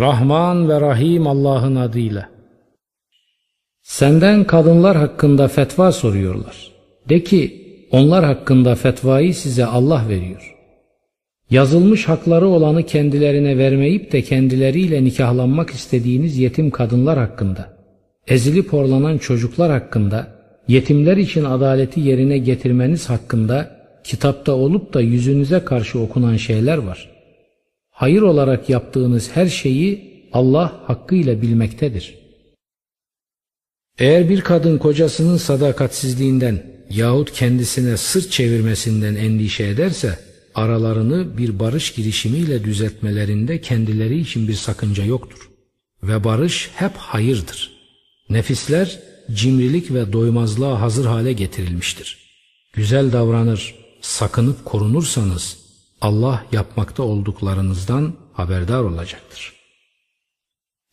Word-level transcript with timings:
Rahman 0.00 0.68
ve 0.68 0.80
Rahim 0.80 1.26
Allah'ın 1.26 1.76
adıyla. 1.76 2.28
Senden 3.82 4.44
kadınlar 4.44 4.96
hakkında 4.96 5.48
fetva 5.48 5.92
soruyorlar. 5.92 6.72
De 7.08 7.24
ki 7.24 7.68
onlar 7.90 8.24
hakkında 8.24 8.74
fetvayı 8.74 9.34
size 9.34 9.66
Allah 9.66 10.04
veriyor. 10.08 10.56
Yazılmış 11.50 12.08
hakları 12.08 12.48
olanı 12.48 12.82
kendilerine 12.82 13.58
vermeyip 13.58 14.12
de 14.12 14.22
kendileriyle 14.22 15.04
nikahlanmak 15.04 15.70
istediğiniz 15.70 16.38
yetim 16.38 16.70
kadınlar 16.70 17.18
hakkında, 17.18 17.76
ezilip 18.26 18.72
horlanan 18.72 19.18
çocuklar 19.18 19.70
hakkında, 19.70 20.26
yetimler 20.68 21.16
için 21.16 21.44
adaleti 21.44 22.00
yerine 22.00 22.38
getirmeniz 22.38 23.10
hakkında 23.10 23.70
kitapta 24.04 24.52
olup 24.52 24.94
da 24.94 25.00
yüzünüze 25.00 25.64
karşı 25.64 26.00
okunan 26.00 26.36
şeyler 26.36 26.78
var. 26.78 27.17
Hayır 27.98 28.22
olarak 28.22 28.68
yaptığınız 28.68 29.30
her 29.34 29.46
şeyi 29.46 30.20
Allah 30.32 30.82
hakkıyla 30.86 31.42
bilmektedir. 31.42 32.18
Eğer 33.98 34.28
bir 34.28 34.40
kadın 34.40 34.78
kocasının 34.78 35.36
sadakatsizliğinden 35.36 36.62
yahut 36.90 37.32
kendisine 37.32 37.96
sırt 37.96 38.30
çevirmesinden 38.30 39.14
endişe 39.14 39.64
ederse, 39.64 40.18
aralarını 40.54 41.38
bir 41.38 41.58
barış 41.58 41.94
girişimiyle 41.94 42.64
düzeltmelerinde 42.64 43.60
kendileri 43.60 44.18
için 44.18 44.48
bir 44.48 44.54
sakınca 44.54 45.04
yoktur. 45.04 45.50
Ve 46.02 46.24
barış 46.24 46.70
hep 46.74 46.96
hayırdır. 46.96 47.72
Nefisler 48.30 48.98
cimrilik 49.32 49.94
ve 49.94 50.12
doymazlığa 50.12 50.80
hazır 50.80 51.06
hale 51.06 51.32
getirilmiştir. 51.32 52.18
Güzel 52.72 53.12
davranır, 53.12 53.74
sakınıp 54.00 54.64
korunursanız 54.64 55.67
Allah 56.00 56.44
yapmakta 56.52 57.02
olduklarınızdan 57.02 58.12
haberdar 58.32 58.82
olacaktır. 58.82 59.52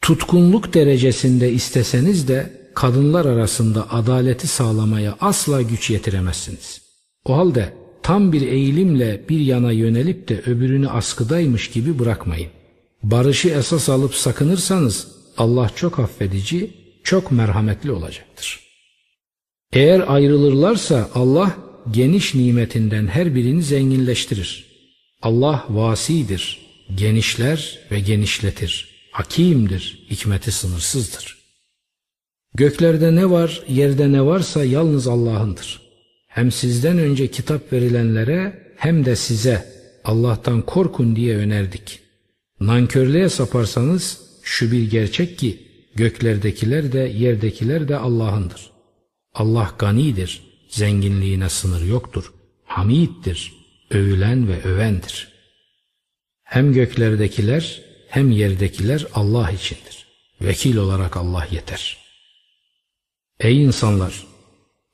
Tutkunluk 0.01 0.73
derecesinde 0.73 1.51
isteseniz 1.51 2.27
de 2.27 2.69
kadınlar 2.75 3.25
arasında 3.25 3.91
adaleti 3.91 4.47
sağlamaya 4.47 5.17
asla 5.21 5.61
güç 5.61 5.89
yetiremezsiniz. 5.89 6.81
O 7.25 7.37
halde 7.37 7.73
tam 8.03 8.33
bir 8.33 8.41
eğilimle 8.41 9.21
bir 9.29 9.39
yana 9.39 9.71
yönelip 9.71 10.27
de 10.27 10.41
öbürünü 10.45 10.89
askıdaymış 10.89 11.71
gibi 11.71 11.99
bırakmayın. 11.99 12.49
Barışı 13.03 13.49
esas 13.49 13.89
alıp 13.89 14.15
sakınırsanız 14.15 15.07
Allah 15.37 15.69
çok 15.75 15.99
affedici, 15.99 16.73
çok 17.03 17.31
merhametli 17.31 17.91
olacaktır. 17.91 18.59
Eğer 19.73 20.13
ayrılırlarsa 20.13 21.09
Allah 21.15 21.57
geniş 21.91 22.35
nimetinden 22.35 23.07
her 23.07 23.35
birini 23.35 23.63
zenginleştirir. 23.63 24.64
Allah 25.25 25.65
vasidir, 25.69 26.59
genişler 26.95 27.79
ve 27.91 27.99
genişletir. 27.99 28.95
Hakimdir, 29.11 30.05
hikmeti 30.09 30.51
sınırsızdır. 30.51 31.37
Göklerde 32.53 33.15
ne 33.15 33.29
var, 33.29 33.63
yerde 33.67 34.11
ne 34.11 34.25
varsa 34.25 34.63
yalnız 34.63 35.07
Allah'ındır. 35.07 35.81
Hem 36.27 36.51
sizden 36.51 36.97
önce 36.97 37.31
kitap 37.31 37.73
verilenlere 37.73 38.73
hem 38.77 39.05
de 39.05 39.15
size 39.15 39.65
Allah'tan 40.03 40.61
korkun 40.61 41.15
diye 41.15 41.37
önerdik. 41.37 41.99
Nankörlüğe 42.59 43.29
saparsanız 43.29 44.21
şu 44.43 44.71
bir 44.71 44.91
gerçek 44.91 45.39
ki 45.39 45.67
göklerdekiler 45.95 46.91
de 46.91 46.99
yerdekiler 46.99 47.87
de 47.87 47.97
Allah'ındır. 47.97 48.71
Allah 49.33 49.71
ganidir, 49.79 50.41
zenginliğine 50.69 51.49
sınır 51.49 51.85
yoktur. 51.85 52.33
Hamiddir, 52.65 53.54
övülen 53.89 54.47
ve 54.47 54.63
övendir. 54.63 55.27
Hem 56.43 56.73
göklerdekiler 56.73 57.81
hem 58.07 58.31
yerdekiler 58.31 59.05
Allah 59.13 59.51
içindir. 59.51 60.05
Vekil 60.41 60.77
olarak 60.77 61.17
Allah 61.17 61.47
yeter. 61.51 61.97
Ey 63.39 63.63
insanlar! 63.63 64.27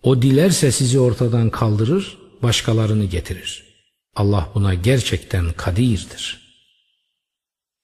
O 0.03 0.21
dilerse 0.21 0.71
sizi 0.71 0.99
ortadan 0.99 1.49
kaldırır, 1.49 2.17
başkalarını 2.43 3.05
getirir. 3.05 3.63
Allah 4.15 4.51
buna 4.55 4.73
gerçekten 4.73 5.53
kadirdir. 5.53 6.41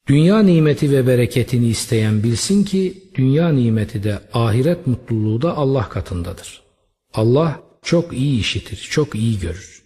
Dünya 0.08 0.40
nimeti 0.40 0.92
ve 0.92 1.08
bereketini 1.08 1.68
isteyen 1.68 2.24
bilsin 2.24 2.64
ki 2.64 3.12
dünya 3.16 3.50
nimeti 3.50 4.04
de 4.04 4.20
ahiret 4.34 4.88
mutluluğu 4.88 5.42
da 5.42 5.58
Allah 5.58 5.90
katındadır. 5.90 6.62
Allah 7.14 7.64
çok 7.84 8.14
iyi 8.14 8.40
işitir, 8.40 8.78
çok 8.78 9.16
iyi 9.16 9.40
görür. 9.40 9.84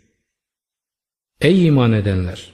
Ey 1.41 1.67
iman 1.67 1.91
edenler! 1.93 2.53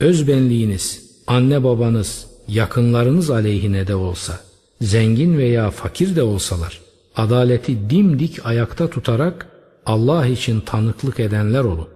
Özbenliğiniz, 0.00 1.10
anne 1.26 1.64
babanız, 1.64 2.26
yakınlarınız 2.48 3.30
aleyhine 3.30 3.86
de 3.86 3.94
olsa, 3.94 4.40
zengin 4.80 5.38
veya 5.38 5.70
fakir 5.70 6.16
de 6.16 6.22
olsalar, 6.22 6.80
adaleti 7.16 7.90
dimdik 7.90 8.46
ayakta 8.46 8.90
tutarak 8.90 9.48
Allah 9.86 10.26
için 10.26 10.60
tanıklık 10.60 11.20
edenler 11.20 11.64
olun. 11.64 11.88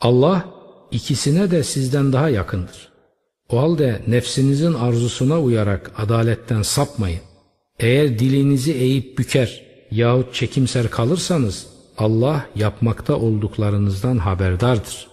Allah 0.00 0.44
ikisine 0.90 1.50
de 1.50 1.62
sizden 1.64 2.12
daha 2.12 2.28
yakındır. 2.28 2.88
O 3.50 3.58
halde 3.58 4.02
nefsinizin 4.06 4.74
arzusuna 4.74 5.40
uyarak 5.40 5.92
adaletten 5.98 6.62
sapmayın. 6.62 7.20
Eğer 7.78 8.18
dilinizi 8.18 8.72
eğip 8.72 9.18
büker 9.18 9.62
yahut 9.90 10.34
çekimser 10.34 10.90
kalırsanız 10.90 11.66
Allah 11.98 12.46
yapmakta 12.56 13.16
olduklarınızdan 13.16 14.18
haberdardır. 14.18 15.11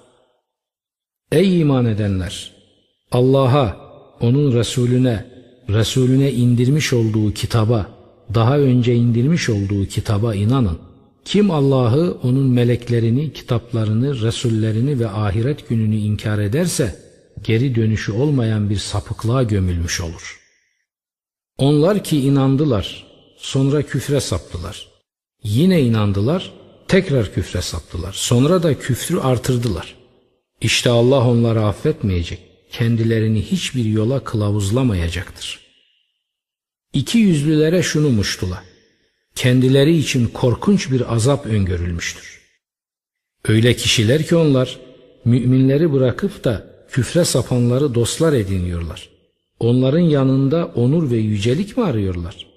Ey 1.31 1.59
iman 1.59 1.85
edenler! 1.85 2.51
Allah'a, 3.12 3.78
onun 4.19 4.53
Resulüne, 4.53 5.25
Resulüne 5.69 6.31
indirmiş 6.31 6.94
olduğu 6.94 7.34
kitaba, 7.34 7.90
daha 8.34 8.57
önce 8.57 8.95
indirmiş 8.95 9.50
olduğu 9.50 9.85
kitaba 9.85 10.35
inanın. 10.35 10.79
Kim 11.25 11.51
Allah'ı, 11.51 12.17
onun 12.23 12.45
meleklerini, 12.45 13.34
kitaplarını, 13.34 14.22
Resullerini 14.22 15.00
ve 15.00 15.09
ahiret 15.09 15.69
gününü 15.69 15.95
inkar 15.95 16.40
ederse, 16.40 16.95
geri 17.44 17.75
dönüşü 17.75 18.11
olmayan 18.11 18.69
bir 18.69 18.78
sapıklığa 18.78 19.44
gömülmüş 19.44 20.01
olur. 20.01 20.40
Onlar 21.57 22.03
ki 22.03 22.19
inandılar, 22.19 23.07
sonra 23.38 23.81
küfre 23.81 24.19
saptılar. 24.19 24.88
Yine 25.44 25.81
inandılar, 25.81 26.51
tekrar 26.88 27.34
küfre 27.34 27.61
saptılar. 27.61 28.13
Sonra 28.13 28.63
da 28.63 28.79
küfrü 28.79 29.19
artırdılar. 29.19 29.99
İşte 30.62 30.90
Allah 30.90 31.28
onları 31.28 31.66
affetmeyecek, 31.66 32.40
kendilerini 32.72 33.42
hiçbir 33.42 33.86
yola 33.86 34.24
kılavuzlamayacaktır. 34.24 35.59
İki 36.94 37.18
yüzlülere 37.18 37.84
şunu 37.84 38.09
muştula. 38.09 38.64
Kendileri 39.36 39.97
için 39.97 40.28
korkunç 40.28 40.92
bir 40.92 41.14
azap 41.14 41.46
öngörülmüştür. 41.46 42.42
Öyle 43.47 43.75
kişiler 43.75 44.25
ki 44.25 44.36
onlar 44.36 44.80
müminleri 45.25 45.94
bırakıp 45.94 46.44
da 46.44 46.86
küfre 46.91 47.26
sapanları 47.26 47.96
dostlar 47.96 48.34
ediniyorlar. 48.34 49.09
Onların 49.59 50.00
yanında 50.00 50.66
onur 50.66 51.12
ve 51.12 51.18
yücelik 51.18 51.78
mi 51.78 51.84
arıyorlar? 51.84 52.47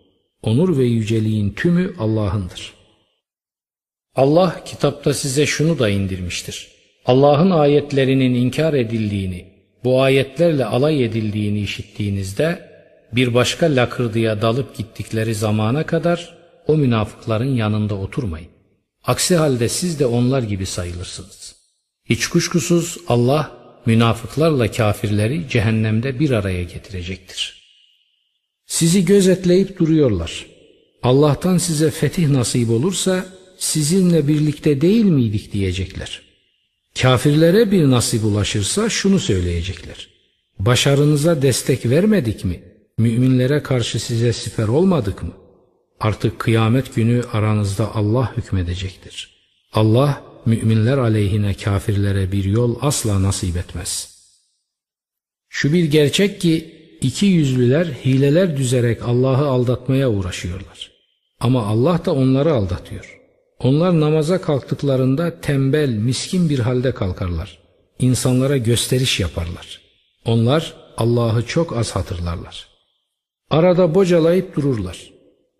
Onur 0.42 0.78
ve 0.78 0.84
yüceliğin 0.84 1.50
tümü 1.50 1.94
Allah'ındır. 1.98 2.72
Allah 4.14 4.64
kitapta 4.64 5.14
size 5.14 5.46
şunu 5.46 5.78
da 5.78 5.88
indirmiştir. 5.88 6.71
Allah'ın 7.06 7.50
ayetlerinin 7.50 8.34
inkar 8.34 8.74
edildiğini, 8.74 9.46
bu 9.84 10.02
ayetlerle 10.02 10.64
alay 10.64 11.04
edildiğini 11.04 11.60
işittiğinizde 11.60 12.72
bir 13.12 13.34
başka 13.34 13.66
lakırdıya 13.66 14.42
dalıp 14.42 14.76
gittikleri 14.76 15.34
zamana 15.34 15.86
kadar 15.86 16.38
o 16.66 16.76
münafıkların 16.76 17.54
yanında 17.54 17.94
oturmayın. 17.94 18.48
Aksi 19.04 19.36
halde 19.36 19.68
siz 19.68 20.00
de 20.00 20.06
onlar 20.06 20.42
gibi 20.42 20.66
sayılırsınız. 20.66 21.56
Hiç 22.04 22.26
kuşkusuz 22.26 22.98
Allah 23.08 23.50
münafıklarla 23.86 24.70
kafirleri 24.70 25.48
cehennemde 25.48 26.20
bir 26.20 26.30
araya 26.30 26.62
getirecektir. 26.62 27.62
Sizi 28.66 29.04
gözetleyip 29.04 29.78
duruyorlar. 29.78 30.46
Allah'tan 31.02 31.58
size 31.58 31.90
fetih 31.90 32.28
nasip 32.28 32.70
olursa 32.70 33.26
sizinle 33.58 34.28
birlikte 34.28 34.80
değil 34.80 35.04
miydik 35.04 35.52
diyecekler. 35.52 36.31
Kafirlere 37.00 37.70
bir 37.70 37.90
nasip 37.90 38.24
ulaşırsa 38.24 38.88
şunu 38.88 39.18
söyleyecekler. 39.18 40.08
Başarınıza 40.58 41.42
destek 41.42 41.86
vermedik 41.86 42.44
mi? 42.44 42.62
Müminlere 42.98 43.62
karşı 43.62 44.00
size 44.00 44.32
siper 44.32 44.68
olmadık 44.68 45.22
mı? 45.22 45.32
Artık 46.00 46.38
kıyamet 46.38 46.94
günü 46.94 47.22
aranızda 47.32 47.94
Allah 47.94 48.36
hükmedecektir. 48.36 49.30
Allah 49.72 50.22
müminler 50.46 50.98
aleyhine 50.98 51.54
kafirlere 51.54 52.32
bir 52.32 52.44
yol 52.44 52.76
asla 52.80 53.22
nasip 53.22 53.56
etmez. 53.56 54.18
Şu 55.48 55.72
bir 55.72 55.84
gerçek 55.84 56.40
ki 56.40 56.74
iki 57.00 57.26
yüzlüler 57.26 57.86
hileler 57.86 58.56
düzerek 58.56 59.02
Allah'ı 59.02 59.46
aldatmaya 59.46 60.10
uğraşıyorlar. 60.10 60.92
Ama 61.40 61.66
Allah 61.66 62.04
da 62.04 62.14
onları 62.14 62.52
aldatıyor. 62.52 63.21
Onlar 63.62 64.00
namaza 64.00 64.40
kalktıklarında 64.40 65.40
tembel, 65.40 65.88
miskin 65.88 66.48
bir 66.48 66.58
halde 66.58 66.94
kalkarlar. 66.94 67.58
İnsanlara 67.98 68.56
gösteriş 68.56 69.20
yaparlar. 69.20 69.80
Onlar 70.24 70.74
Allah'ı 70.96 71.46
çok 71.46 71.76
az 71.76 71.96
hatırlarlar. 71.96 72.68
Arada 73.50 73.94
bocalayıp 73.94 74.56
dururlar. 74.56 75.12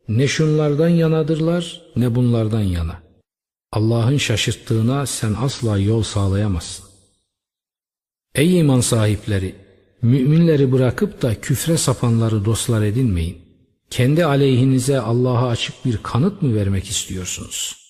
Ne 0.09 0.29
şunlardan 0.29 0.89
yanadırlar 0.89 1.83
ne 1.97 2.15
bunlardan 2.15 2.61
yana. 2.61 3.03
Allah'ın 3.73 4.17
şaşırttığına 4.17 5.07
sen 5.07 5.35
asla 5.41 5.79
yol 5.79 6.03
sağlayamazsın. 6.03 6.87
Ey 8.35 8.59
iman 8.59 8.81
sahipleri! 8.81 9.55
Müminleri 10.03 10.73
bırakıp 10.73 11.23
da 11.23 11.41
küfre 11.41 11.77
sapanları 11.77 12.45
dostlar 12.45 12.83
edinmeyin. 12.83 13.39
Kendi 13.91 14.25
aleyhinize 14.25 15.01
Allah'a 15.01 15.49
açık 15.49 15.85
bir 15.85 15.99
kanıt 16.03 16.43
mı 16.43 16.55
vermek 16.55 16.85
istiyorsunuz? 16.85 17.82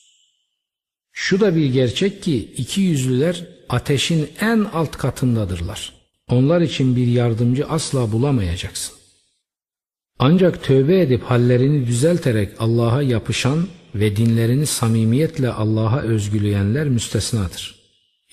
Şu 1.12 1.41
da 1.41 1.56
bir 1.56 1.67
gerçek 1.67 2.23
ki 2.23 2.53
iki 2.56 2.81
yüzlüler 2.81 3.47
ateşin 3.69 4.29
en 4.41 4.59
alt 4.73 4.97
katındadırlar. 4.97 5.93
Onlar 6.29 6.61
için 6.61 6.97
bir 6.97 7.06
yardımcı 7.06 7.67
asla 7.67 8.12
bulamayacaksın. 8.12 8.94
Ancak 10.19 10.64
tövbe 10.64 11.00
edip 11.00 11.23
hallerini 11.23 11.87
düzelterek 11.87 12.53
Allah'a 12.59 13.03
yapışan 13.03 13.69
ve 13.94 14.17
dinlerini 14.17 14.67
samimiyetle 14.67 15.50
Allah'a 15.50 16.00
özgüleyenler 16.00 16.88
müstesnadır. 16.88 17.82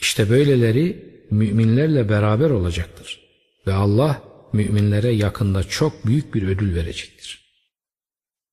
İşte 0.01 0.29
böyleleri 0.29 1.05
müminlerle 1.31 2.09
beraber 2.09 2.49
olacaktır. 2.49 3.19
Ve 3.67 3.73
Allah 3.73 4.23
müminlere 4.53 5.09
yakında 5.09 5.63
çok 5.63 6.05
büyük 6.05 6.33
bir 6.35 6.43
ödül 6.43 6.75
verecektir. 6.75 7.39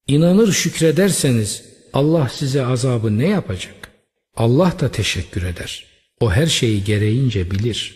İnanır 0.07 0.53
şükrederseniz 0.53 1.65
Allah 1.93 2.29
size 2.29 2.67
azabı 2.67 3.19
ne 3.19 3.29
yapacak? 3.29 3.76
Allah 4.37 4.77
da 4.81 4.93
teşekkür 4.93 5.43
eder. 5.43 5.85
O 6.21 6.33
her 6.33 6.47
şeyi 6.47 6.85
gereğince 6.85 7.51
bilir. 7.51 7.95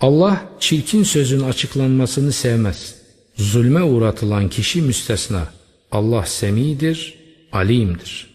Allah 0.00 0.50
çirkin 0.60 1.02
sözün 1.02 1.40
açıklanmasını 1.40 2.32
sevmez. 2.32 2.94
Zulme 3.36 3.82
uğratılan 3.82 4.48
kişi 4.48 4.82
müstesna. 4.82 5.52
Allah 5.92 6.26
semidir, 6.26 7.14
alimdir. 7.52 8.26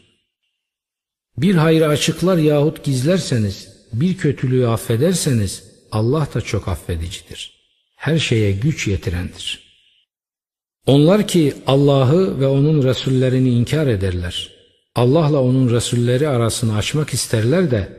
Bir 1.37 1.55
hayrı 1.55 1.87
açıklar 1.87 2.37
yahut 2.37 2.83
gizlerseniz, 2.83 3.67
bir 3.93 4.17
kötülüğü 4.17 4.67
affederseniz 4.67 5.63
Allah 5.91 6.27
da 6.33 6.41
çok 6.41 6.67
affedicidir. 6.67 7.53
Her 7.95 8.19
şeye 8.19 8.51
güç 8.51 8.87
yetirendir. 8.87 9.69
Onlar 10.85 11.27
ki 11.27 11.53
Allah'ı 11.67 12.39
ve 12.39 12.47
onun 12.47 12.83
Resullerini 12.83 13.49
inkar 13.49 13.87
ederler. 13.87 14.58
Allah'la 14.99 15.41
onun 15.41 15.69
Resulleri 15.69 16.27
arasını 16.27 16.77
açmak 16.77 17.13
isterler 17.13 17.71
de 17.71 17.97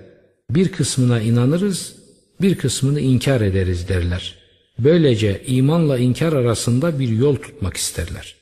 bir 0.51 0.73
kısmına 0.73 1.21
inanırız, 1.21 1.95
bir 2.41 2.59
kısmını 2.59 3.01
inkar 3.01 3.41
ederiz 3.41 3.89
derler. 3.89 4.39
Böylece 4.79 5.43
imanla 5.47 5.99
inkar 5.99 6.33
arasında 6.33 6.99
bir 6.99 7.09
yol 7.09 7.37
tutmak 7.37 7.77
isterler. 7.77 8.37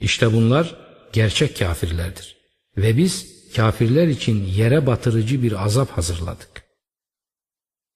İşte 0.00 0.32
bunlar 0.32 0.76
gerçek 1.12 1.58
kafirlerdir. 1.58 2.36
Ve 2.76 2.96
biz 2.96 3.26
kafirler 3.56 4.08
için 4.08 4.44
yere 4.44 4.86
batırıcı 4.86 5.42
bir 5.42 5.64
azap 5.64 5.90
hazırladık. 5.90 6.62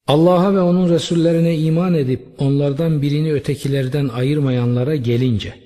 Allah'a 0.07 0.55
ve 0.55 0.61
onun 0.61 0.91
Resullerine 0.91 1.59
iman 1.59 1.95
edip 1.95 2.27
onlardan 2.39 3.03
birini 3.03 3.33
ötekilerden 3.33 4.09
ayırmayanlara 4.09 4.97
gelince, 4.97 5.64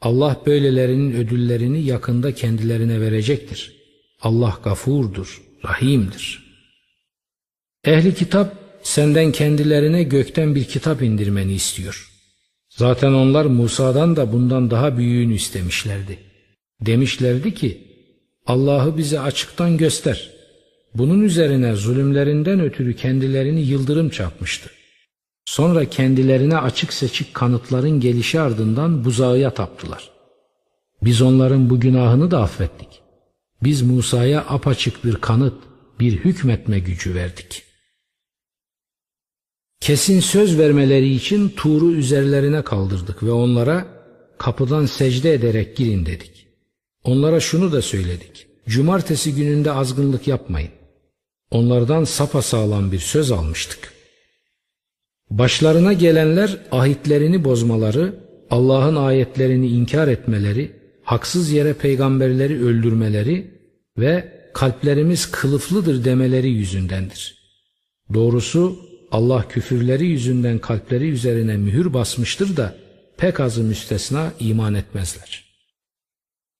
Allah 0.00 0.40
böylelerinin 0.46 1.12
ödüllerini 1.12 1.82
yakında 1.82 2.34
kendilerine 2.34 3.00
verecektir. 3.00 3.76
Allah 4.20 4.58
gafurdur, 4.64 5.42
rahimdir. 5.64 6.50
Ehli 7.84 8.14
kitap 8.14 8.54
senden 8.82 9.32
kendilerine 9.32 10.02
gökten 10.02 10.54
bir 10.54 10.64
kitap 10.64 11.02
indirmeni 11.02 11.52
istiyor. 11.52 12.10
Zaten 12.68 13.12
onlar 13.12 13.44
Musa'dan 13.44 14.16
da 14.16 14.32
bundan 14.32 14.70
daha 14.70 14.98
büyüğünü 14.98 15.34
istemişlerdi. 15.34 16.18
Demişlerdi 16.80 17.54
ki 17.54 17.78
Allah'ı 18.46 18.98
bize 18.98 19.20
açıktan 19.20 19.76
göster. 19.76 20.30
Bunun 20.94 21.20
üzerine 21.20 21.74
zulümlerinden 21.74 22.60
ötürü 22.60 22.96
kendilerini 22.96 23.60
yıldırım 23.60 24.10
çarpmıştı. 24.10 24.70
Sonra 25.50 25.84
kendilerine 25.84 26.56
açık 26.56 26.92
seçik 26.92 27.34
kanıtların 27.34 28.00
gelişi 28.00 28.40
ardından 28.40 29.04
buzağıya 29.04 29.54
taptılar. 29.54 30.10
Biz 31.02 31.22
onların 31.22 31.70
bu 31.70 31.80
günahını 31.80 32.30
da 32.30 32.42
affettik. 32.42 33.02
Biz 33.62 33.82
Musa'ya 33.82 34.40
apaçık 34.48 35.04
bir 35.04 35.16
kanıt, 35.16 35.54
bir 36.00 36.12
hükmetme 36.12 36.78
gücü 36.78 37.14
verdik.'' 37.14 37.64
Kesin 39.80 40.20
söz 40.20 40.58
vermeleri 40.58 41.14
için 41.14 41.48
Tur'u 41.48 41.92
üzerlerine 41.92 42.62
kaldırdık 42.62 43.22
ve 43.22 43.30
onlara 43.30 43.86
kapıdan 44.38 44.86
secde 44.86 45.34
ederek 45.34 45.76
girin 45.76 46.06
dedik. 46.06 46.46
Onlara 47.04 47.40
şunu 47.40 47.72
da 47.72 47.82
söyledik. 47.82 48.46
Cumartesi 48.68 49.34
gününde 49.34 49.72
azgınlık 49.72 50.28
yapmayın. 50.28 50.70
Onlardan 51.50 52.04
sapasağlam 52.04 52.92
bir 52.92 52.98
söz 52.98 53.32
almıştık. 53.32 53.99
Başlarına 55.30 55.92
gelenler 55.92 56.56
ahitlerini 56.72 57.44
bozmaları, 57.44 58.14
Allah'ın 58.50 58.96
ayetlerini 58.96 59.68
inkar 59.68 60.08
etmeleri, 60.08 60.72
haksız 61.02 61.50
yere 61.50 61.74
peygamberleri 61.74 62.64
öldürmeleri 62.64 63.50
ve 63.98 64.40
kalplerimiz 64.54 65.30
kılıflıdır 65.30 66.04
demeleri 66.04 66.48
yüzündendir. 66.48 67.36
Doğrusu 68.14 68.78
Allah 69.10 69.48
küfürleri 69.48 70.06
yüzünden 70.06 70.58
kalpleri 70.58 71.08
üzerine 71.08 71.56
mühür 71.56 71.94
basmıştır 71.94 72.56
da 72.56 72.74
pek 73.16 73.40
azı 73.40 73.62
müstesna 73.62 74.32
iman 74.40 74.74
etmezler. 74.74 75.44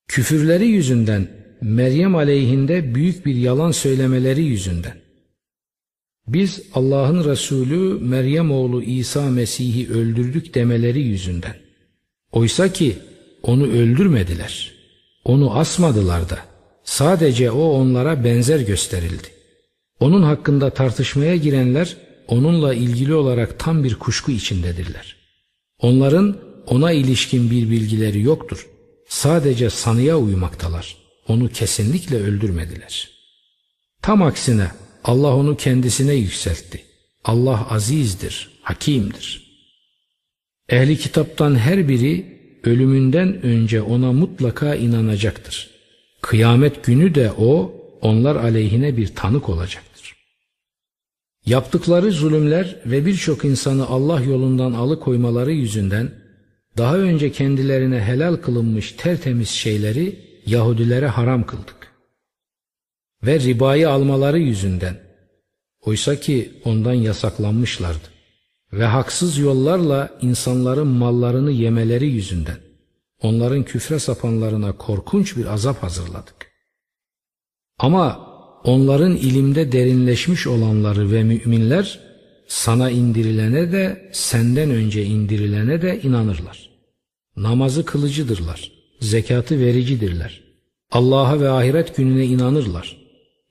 Küfürleri 0.08 0.66
yüzünden 0.66 1.28
Meryem 1.61 2.16
aleyhinde 2.16 2.94
büyük 2.94 3.26
bir 3.26 3.34
yalan 3.34 3.70
söylemeleri 3.70 4.43
yüzünden. 4.43 5.10
Biz 6.28 6.62
Allah'ın 6.75 7.25
Resulü 7.25 8.00
Meryem 8.00 8.50
oğlu 8.50 8.82
İsa 8.82 9.31
Mesih'i 9.31 9.90
öldürdük 9.90 10.55
demeleri 10.55 11.00
yüzünden. 11.00 11.56
Oysa 12.32 12.72
ki 12.72 12.99
onu 13.43 13.67
öldürmediler. 13.67 14.72
Onu 15.25 15.58
asmadılar 15.58 16.31
da. 16.31 16.38
Sadece 16.84 17.50
o 17.50 17.62
onlara 17.62 18.25
benzer 18.25 18.61
gösterildi. 18.61 19.28
Onun 20.00 20.22
hakkında 20.22 20.70
tartışmaya 20.70 21.37
girenler 21.37 21.96
onunla 22.28 22.75
ilgili 22.75 23.14
olarak 23.14 23.58
tam 23.58 23.84
bir 23.84 23.94
kuşku 23.94 24.32
içindedirler. 24.32 25.16
Onların 25.78 26.37
ona 26.66 26.92
ilişkin 26.92 27.50
bir 27.50 27.71
bilgileri 27.71 28.21
yoktur. 28.23 28.66
Sadece 29.09 29.71
sanıya 29.71 30.18
uymaktalar. 30.18 30.97
Onu 31.28 31.49
kesinlikle 31.49 32.16
öldürmediler. 32.16 33.11
Tam 34.02 34.23
aksine 34.23 34.71
Allah 35.04 35.37
onu 35.37 35.57
kendisine 35.57 36.14
yükseltti. 36.14 36.85
Allah 37.25 37.71
azizdir, 37.71 38.50
hakimdir. 38.62 39.50
Ehli 40.69 40.99
kitaptan 40.99 41.54
her 41.54 41.88
biri 41.88 42.40
ölümünden 42.64 43.42
önce 43.42 43.83
ona 43.83 44.12
mutlaka 44.12 44.75
inanacaktır. 44.75 45.71
Kıyamet 46.21 46.85
günü 46.85 47.14
de 47.14 47.33
o 47.38 47.75
onlar 48.00 48.37
aleyhine 48.37 48.97
bir 48.97 49.14
tanık 49.14 49.49
olacak. 49.49 49.83
Yaptıkları 51.47 52.12
zulümler 52.12 52.76
ve 52.87 53.07
birçok 53.07 53.45
insanı 53.45 53.87
Allah 53.87 54.21
yolundan 54.21 54.73
alıkoymaları 54.73 55.52
yüzünden 55.52 56.11
daha 56.78 56.99
önce 56.99 57.33
kendilerine 57.33 58.00
helal 58.00 58.37
kılınmış 58.37 58.92
tertemiz 58.92 59.49
şeyleri 59.49 60.16
Yahudilere 60.47 61.07
haram 61.07 61.47
kıldık. 61.47 61.79
Ve 63.23 63.41
ribayı 63.41 63.91
almaları 63.91 64.39
yüzünden 64.39 65.00
oysa 65.81 66.21
ki 66.21 66.53
ondan 66.65 66.93
yasaklanmışlardı. 66.93 68.09
Ve 68.73 68.85
haksız 68.85 69.39
yollarla 69.39 70.19
insanların 70.23 70.87
mallarını 70.87 71.50
yemeleri 71.50 72.07
yüzünden 72.07 72.59
onların 73.23 73.62
küfre 73.62 73.99
sapanlarına 73.99 74.73
korkunç 74.73 75.37
bir 75.37 75.47
azap 75.47 75.83
hazırladık. 75.83 76.50
Ama 77.79 78.31
onların 78.65 79.17
ilimde 79.17 79.73
derinleşmiş 79.73 80.47
olanları 80.47 81.12
ve 81.12 81.23
müminler 81.23 82.00
sana 82.49 82.91
indirilene 82.91 83.73
de 83.73 84.11
senden 84.12 84.71
önce 84.71 85.05
indirilene 85.05 85.83
de 85.83 86.00
inanırlar. 86.03 86.71
Namazı 87.37 87.85
kılıcıdırlar, 87.85 88.73
zekatı 89.00 89.61
vericidirler. 89.61 90.41
Allah'a 90.91 91.41
ve 91.41 91.50
ahiret 91.50 91.97
gününe 91.97 92.25
inanırlar. 92.27 93.00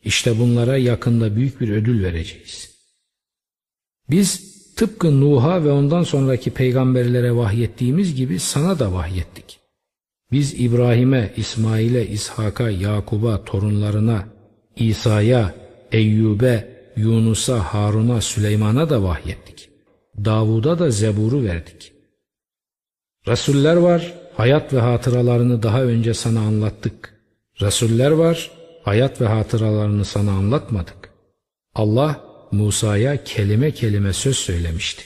İşte 0.03 0.39
bunlara 0.39 0.77
yakında 0.77 1.35
büyük 1.35 1.61
bir 1.61 1.69
ödül 1.69 2.03
vereceğiz. 2.03 2.69
Biz 4.09 4.49
tıpkı 4.75 5.21
Nuh'a 5.21 5.63
ve 5.63 5.71
ondan 5.71 6.03
sonraki 6.03 6.51
peygamberlere 6.51 7.35
vahyettiğimiz 7.35 8.15
gibi 8.15 8.39
sana 8.39 8.79
da 8.79 8.93
vahyettik. 8.93 9.59
Biz 10.31 10.61
İbrahim'e, 10.61 11.33
İsmail'e, 11.37 12.07
İshak'a, 12.07 12.69
Yakub'a, 12.69 13.45
torunlarına, 13.45 14.27
İsa'ya, 14.75 15.55
Eyyub'e, 15.91 16.79
Yunus'a, 16.95 17.59
Harun'a, 17.59 18.21
Süleyman'a 18.21 18.89
da 18.89 19.03
vahyettik. 19.03 19.69
Davud'a 20.25 20.79
da 20.79 20.91
Zebur'u 20.91 21.43
verdik. 21.43 21.93
Resuller 23.27 23.75
var, 23.75 24.13
hayat 24.37 24.73
ve 24.73 24.79
hatıralarını 24.79 25.63
daha 25.63 25.83
önce 25.83 26.13
sana 26.13 26.39
anlattık. 26.39 27.21
Resuller 27.61 28.11
var, 28.11 28.51
hayat 28.83 29.21
ve 29.21 29.25
hatıralarını 29.25 30.05
sana 30.05 30.31
anlatmadık. 30.31 31.09
Allah 31.75 32.21
Musa'ya 32.51 33.23
kelime 33.23 33.71
kelime 33.71 34.13
söz 34.13 34.37
söylemişti. 34.37 35.03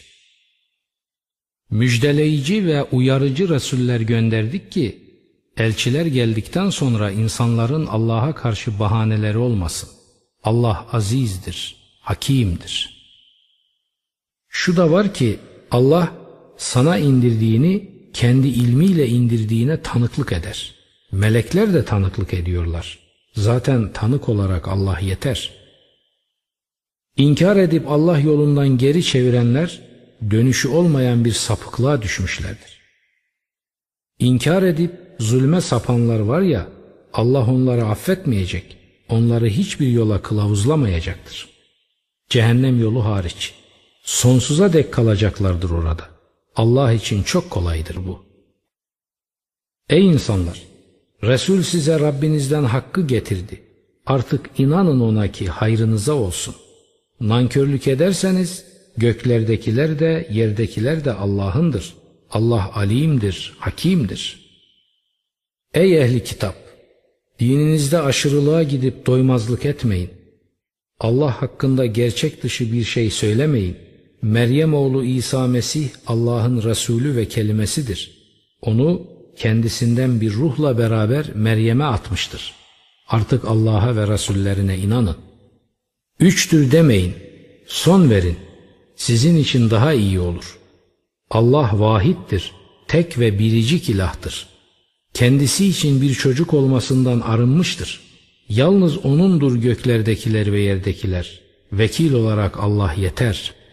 Müjdeleyici 1.69 2.65
ve 2.65 2.83
uyarıcı 2.83 3.49
Resuller 3.49 3.99
gönderdik 4.01 4.71
ki, 4.71 5.03
elçiler 5.57 6.05
geldikten 6.05 6.69
sonra 6.69 7.11
insanların 7.11 7.85
Allah'a 7.85 8.35
karşı 8.35 8.79
bahaneleri 8.79 9.37
olmasın. 9.37 9.89
Allah 10.43 10.87
azizdir, 10.91 11.75
hakimdir. 12.01 13.03
Şu 14.49 14.77
da 14.77 14.91
var 14.91 15.13
ki 15.13 15.39
Allah 15.71 16.11
sana 16.57 16.97
indirdiğini 16.97 17.93
kendi 18.13 18.47
ilmiyle 18.47 19.07
indirdiğine 19.07 19.81
tanıklık 19.81 20.31
eder. 20.31 20.75
Melekler 21.11 21.73
de 21.73 21.85
tanıklık 21.85 22.33
ediyorlar. 22.33 23.02
Zaten 23.35 23.93
tanık 23.93 24.29
olarak 24.29 24.67
Allah 24.67 24.99
yeter. 24.99 25.51
İnkar 27.17 27.55
edip 27.55 27.87
Allah 27.87 28.19
yolundan 28.19 28.77
geri 28.77 29.03
çevirenler 29.03 29.81
dönüşü 30.31 30.67
olmayan 30.67 31.25
bir 31.25 31.31
sapıklığa 31.31 32.01
düşmüşlerdir. 32.01 32.81
İnkar 34.19 34.63
edip 34.63 34.91
zulme 35.19 35.61
sapanlar 35.61 36.19
var 36.19 36.41
ya 36.41 36.67
Allah 37.13 37.45
onları 37.51 37.85
affetmeyecek, 37.85 38.77
onları 39.09 39.47
hiçbir 39.47 39.87
yola 39.87 40.21
kılavuzlamayacaktır. 40.21 41.49
Cehennem 42.29 42.81
yolu 42.81 43.05
hariç. 43.05 43.53
Sonsuza 44.03 44.73
dek 44.73 44.93
kalacaklardır 44.93 45.69
orada. 45.69 46.09
Allah 46.55 46.93
için 46.93 47.23
çok 47.23 47.49
kolaydır 47.49 47.95
bu. 48.07 48.25
Ey 49.89 50.07
insanlar! 50.07 50.72
Resul 51.23 51.61
size 51.61 51.99
Rabbinizden 51.99 52.63
hakkı 52.63 53.07
getirdi. 53.07 53.61
Artık 54.05 54.49
inanın 54.57 54.99
ona 54.99 55.31
ki 55.31 55.47
hayrınıza 55.47 56.13
olsun. 56.13 56.55
Nankörlük 57.19 57.87
ederseniz 57.87 58.65
göklerdekiler 58.97 59.99
de 59.99 60.27
yerdekiler 60.31 61.05
de 61.05 61.13
Allah'ındır. 61.13 61.93
Allah 62.31 62.71
alimdir, 62.73 63.53
hakimdir. 63.57 64.39
Ey 65.73 65.97
ehli 65.97 66.23
kitap! 66.23 66.55
Dininizde 67.39 67.99
aşırılığa 67.99 68.63
gidip 68.63 69.05
doymazlık 69.05 69.65
etmeyin. 69.65 70.09
Allah 70.99 71.41
hakkında 71.41 71.85
gerçek 71.85 72.43
dışı 72.43 72.73
bir 72.73 72.83
şey 72.83 73.09
söylemeyin. 73.09 73.77
Meryem 74.21 74.73
oğlu 74.73 75.03
İsa 75.03 75.47
Mesih 75.47 75.89
Allah'ın 76.07 76.63
Resulü 76.63 77.15
ve 77.15 77.27
kelimesidir. 77.27 78.11
Onu 78.61 79.12
kendisinden 79.35 80.21
bir 80.21 80.33
ruhla 80.33 80.77
beraber 80.77 81.25
Meryem'e 81.35 81.83
atmıştır. 81.83 82.53
Artık 83.07 83.45
Allah'a 83.45 83.95
ve 83.95 84.07
Resullerine 84.07 84.77
inanın. 84.77 85.15
Üçtür 86.19 86.71
demeyin, 86.71 87.13
son 87.67 88.09
verin. 88.09 88.37
Sizin 88.95 89.37
için 89.37 89.69
daha 89.69 89.93
iyi 89.93 90.19
olur. 90.19 90.57
Allah 91.29 91.69
vahittir, 91.73 92.51
tek 92.87 93.19
ve 93.19 93.39
biricik 93.39 93.89
ilahtır. 93.89 94.47
Kendisi 95.13 95.67
için 95.67 96.01
bir 96.01 96.13
çocuk 96.13 96.53
olmasından 96.53 97.19
arınmıştır. 97.19 98.01
Yalnız 98.49 99.05
O'nundur 99.05 99.55
göklerdekiler 99.55 100.51
ve 100.51 100.61
yerdekiler. 100.61 101.41
Vekil 101.71 102.13
olarak 102.13 102.59
Allah 102.59 102.93
yeter.'' 102.93 103.63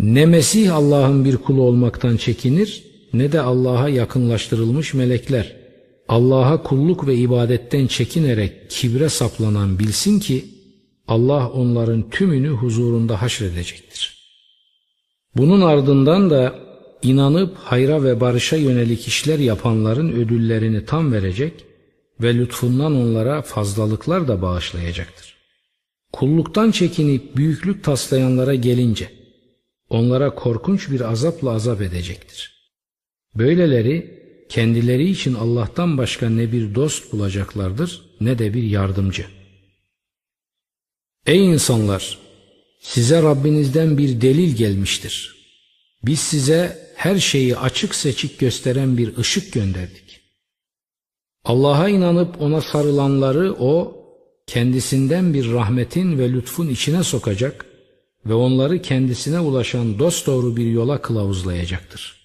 Ne 0.00 0.26
Mesih 0.26 0.74
Allah'ın 0.74 1.24
bir 1.24 1.36
kulu 1.36 1.62
olmaktan 1.62 2.16
çekinir 2.16 2.84
ne 3.12 3.32
de 3.32 3.40
Allah'a 3.40 3.88
yakınlaştırılmış 3.88 4.94
melekler. 4.94 5.56
Allah'a 6.08 6.62
kulluk 6.62 7.06
ve 7.06 7.14
ibadetten 7.14 7.86
çekinerek 7.86 8.70
kibre 8.70 9.08
saplanan 9.08 9.78
bilsin 9.78 10.20
ki 10.20 10.44
Allah 11.08 11.48
onların 11.48 12.10
tümünü 12.10 12.48
huzurunda 12.48 13.22
haşredecektir. 13.22 14.20
Bunun 15.36 15.60
ardından 15.60 16.30
da 16.30 16.54
inanıp 17.02 17.56
hayra 17.56 18.02
ve 18.04 18.20
barışa 18.20 18.56
yönelik 18.56 19.08
işler 19.08 19.38
yapanların 19.38 20.12
ödüllerini 20.12 20.84
tam 20.84 21.12
verecek 21.12 21.64
ve 22.20 22.34
lütfundan 22.34 22.96
onlara 22.96 23.42
fazlalıklar 23.42 24.28
da 24.28 24.42
bağışlayacaktır. 24.42 25.34
Kulluktan 26.12 26.70
çekinip 26.70 27.36
büyüklük 27.36 27.84
taslayanlara 27.84 28.54
gelince 28.54 29.10
onlara 29.90 30.34
korkunç 30.34 30.90
bir 30.90 31.00
azapla 31.00 31.50
azap 31.50 31.80
edecektir. 31.80 32.59
Böyleleri 33.34 34.20
kendileri 34.48 35.10
için 35.10 35.34
Allah'tan 35.34 35.98
başka 35.98 36.30
ne 36.30 36.52
bir 36.52 36.74
dost 36.74 37.12
bulacaklardır 37.12 38.02
ne 38.20 38.38
de 38.38 38.54
bir 38.54 38.62
yardımcı. 38.62 39.26
Ey 41.26 41.46
insanlar! 41.46 42.18
Size 42.80 43.22
Rabbinizden 43.22 43.98
bir 43.98 44.20
delil 44.20 44.56
gelmiştir. 44.56 45.36
Biz 46.02 46.20
size 46.20 46.78
her 46.94 47.18
şeyi 47.18 47.56
açık 47.56 47.94
seçik 47.94 48.38
gösteren 48.38 48.98
bir 48.98 49.16
ışık 49.16 49.52
gönderdik. 49.52 50.20
Allah'a 51.44 51.88
inanıp 51.88 52.42
ona 52.42 52.60
sarılanları 52.60 53.56
o 53.58 53.96
kendisinden 54.46 55.34
bir 55.34 55.52
rahmetin 55.52 56.18
ve 56.18 56.32
lütfun 56.32 56.68
içine 56.68 57.02
sokacak 57.04 57.66
ve 58.26 58.34
onları 58.34 58.82
kendisine 58.82 59.40
ulaşan 59.40 59.98
dosdoğru 59.98 60.56
bir 60.56 60.66
yola 60.66 61.02
kılavuzlayacaktır. 61.02 62.19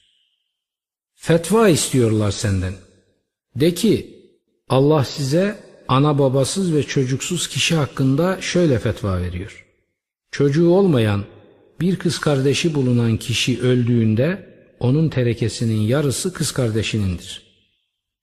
Fetva 1.25 1.70
istiyorlar 1.70 2.32
senden. 2.32 2.74
De 3.55 3.74
ki 3.74 4.15
Allah 4.70 5.03
size 5.03 5.55
ana 5.88 6.20
babasız 6.20 6.75
ve 6.75 6.84
çocuksuz 6.84 7.48
kişi 7.48 7.75
hakkında 7.75 8.41
şöyle 8.41 8.79
fetva 8.79 9.22
veriyor. 9.22 9.65
Çocuğu 10.32 10.70
olmayan 10.70 11.24
bir 11.82 11.96
kız 11.96 12.20
kardeşi 12.20 12.75
bulunan 12.75 13.17
kişi 13.17 13.62
öldüğünde 13.62 14.50
onun 14.79 15.10
terekesinin 15.10 15.82
yarısı 15.82 16.34
kız 16.34 16.51
kardeşinindir. 16.51 17.44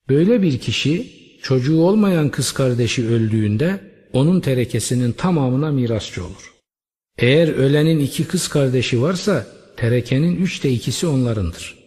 Böyle 0.09 0.43
bir 0.43 0.59
kişi 0.59 1.13
çocuğu 1.43 1.81
olmayan 1.81 2.29
kız 2.29 2.53
kardeşi 2.53 3.09
öldüğünde 3.09 3.81
onun 4.13 4.41
terekesinin 4.41 5.13
tamamına 5.13 5.71
mirasçı 5.71 6.25
olur. 6.25 6.55
Eğer 7.19 7.49
ölenin 7.49 8.01
iki 8.01 8.25
kız 8.25 8.49
kardeşi 8.49 9.03
varsa 9.03 9.47
terekenin 9.77 10.37
üçte 10.37 10.71
ikisi 10.71 11.07
onlarındır. 11.07 11.82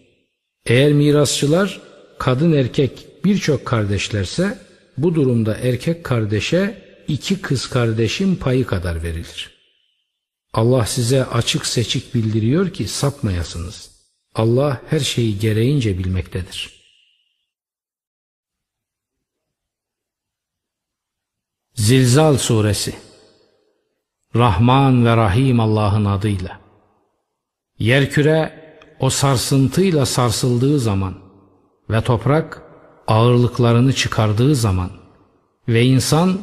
Eğer 0.65 0.93
mirasçılar 0.93 1.81
kadın 2.19 2.53
erkek 2.53 3.07
birçok 3.25 3.65
kardeşlerse 3.65 4.59
bu 4.97 5.15
durumda 5.15 5.57
erkek 5.57 6.03
kardeşe 6.03 6.85
iki 7.07 7.41
kız 7.41 7.69
kardeşin 7.69 8.35
payı 8.35 8.65
kadar 8.65 9.03
verilir. 9.03 9.55
Allah 10.53 10.85
size 10.85 11.25
açık 11.25 11.65
seçik 11.65 12.15
bildiriyor 12.15 12.69
ki 12.69 12.87
sapmayasınız. 12.87 13.91
Allah 14.35 14.81
her 14.89 14.99
şeyi 14.99 15.39
gereğince 15.39 15.97
bilmektedir. 15.97 16.75
Zilzal 21.73 22.37
Suresi 22.37 22.95
Rahman 24.35 25.05
ve 25.05 25.17
Rahim 25.17 25.59
Allah'ın 25.59 26.05
adıyla. 26.05 26.59
Yerküre 27.79 28.64
o 28.99 29.09
sarsıntıyla 29.09 30.05
sarsıldığı 30.05 30.79
zaman 30.79 31.13
ve 31.89 32.01
toprak 32.01 32.61
ağırlıklarını 33.07 33.93
çıkardığı 33.93 34.55
zaman 34.55 34.89
ve 35.67 35.85
insan 35.85 36.39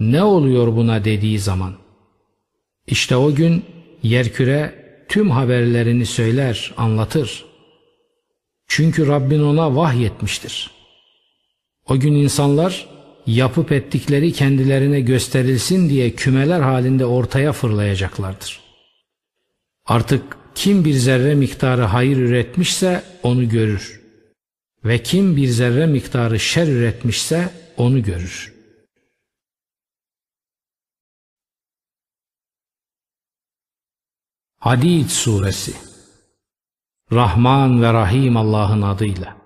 ne 0.00 0.22
oluyor 0.22 0.76
buna 0.76 1.04
dediği 1.04 1.38
zaman 1.38 1.72
işte 2.86 3.16
o 3.16 3.34
gün 3.34 3.64
yerküre 4.02 4.82
tüm 5.08 5.30
haberlerini 5.30 6.06
söyler, 6.06 6.74
anlatır. 6.76 7.44
Çünkü 8.66 9.06
Rabbin 9.06 9.42
ona 9.42 9.76
vahyetmiştir. 9.76 10.70
O 11.88 11.98
gün 11.98 12.14
insanlar 12.14 12.88
yapıp 13.26 13.72
ettikleri 13.72 14.32
kendilerine 14.32 15.00
gösterilsin 15.00 15.88
diye 15.88 16.10
kümeler 16.10 16.60
halinde 16.60 17.06
ortaya 17.06 17.52
fırlayacaklardır. 17.52 18.60
Artık 19.86 20.36
kim 20.54 20.84
bir 20.84 20.94
zerre 20.94 21.34
miktarı 21.34 21.82
hayır 21.82 22.16
üretmişse 22.16 23.04
onu 23.22 23.48
görür. 23.48 24.02
Ve 24.84 25.02
kim 25.02 25.36
bir 25.36 25.48
zerre 25.48 25.86
miktarı 25.86 26.40
şer 26.40 26.66
üretmişse 26.66 27.50
onu 27.76 28.02
görür. 28.02 28.54
Hadid 34.58 35.08
Suresi 35.08 35.72
Rahman 37.12 37.82
ve 37.82 37.92
Rahim 37.92 38.36
Allah'ın 38.36 38.82
adıyla 38.82 39.42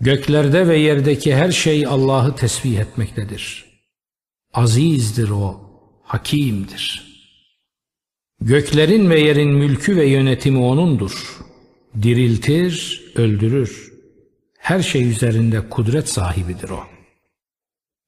Göklerde 0.00 0.68
ve 0.68 0.78
yerdeki 0.78 1.34
her 1.34 1.50
şey 1.50 1.86
Allah'ı 1.86 2.36
tesbih 2.36 2.78
etmektedir. 2.78 3.64
Azizdir 4.54 5.30
o, 5.30 5.60
hakimdir. 6.02 7.13
Göklerin 8.44 9.10
ve 9.10 9.20
yerin 9.20 9.50
mülkü 9.50 9.96
ve 9.96 10.06
yönetimi 10.06 10.58
O'nundur. 10.58 11.38
Diriltir, 12.02 13.02
öldürür. 13.14 13.92
Her 14.58 14.82
şey 14.82 15.10
üzerinde 15.10 15.68
kudret 15.68 16.08
sahibidir 16.08 16.70
o. 16.70 16.80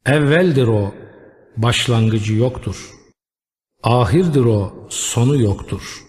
Evveldir 0.06 0.66
o, 0.66 0.94
başlangıcı 1.56 2.34
yoktur. 2.34 2.90
Ahirdir 3.82 4.44
o, 4.44 4.86
sonu 4.90 5.42
yoktur. 5.42 6.04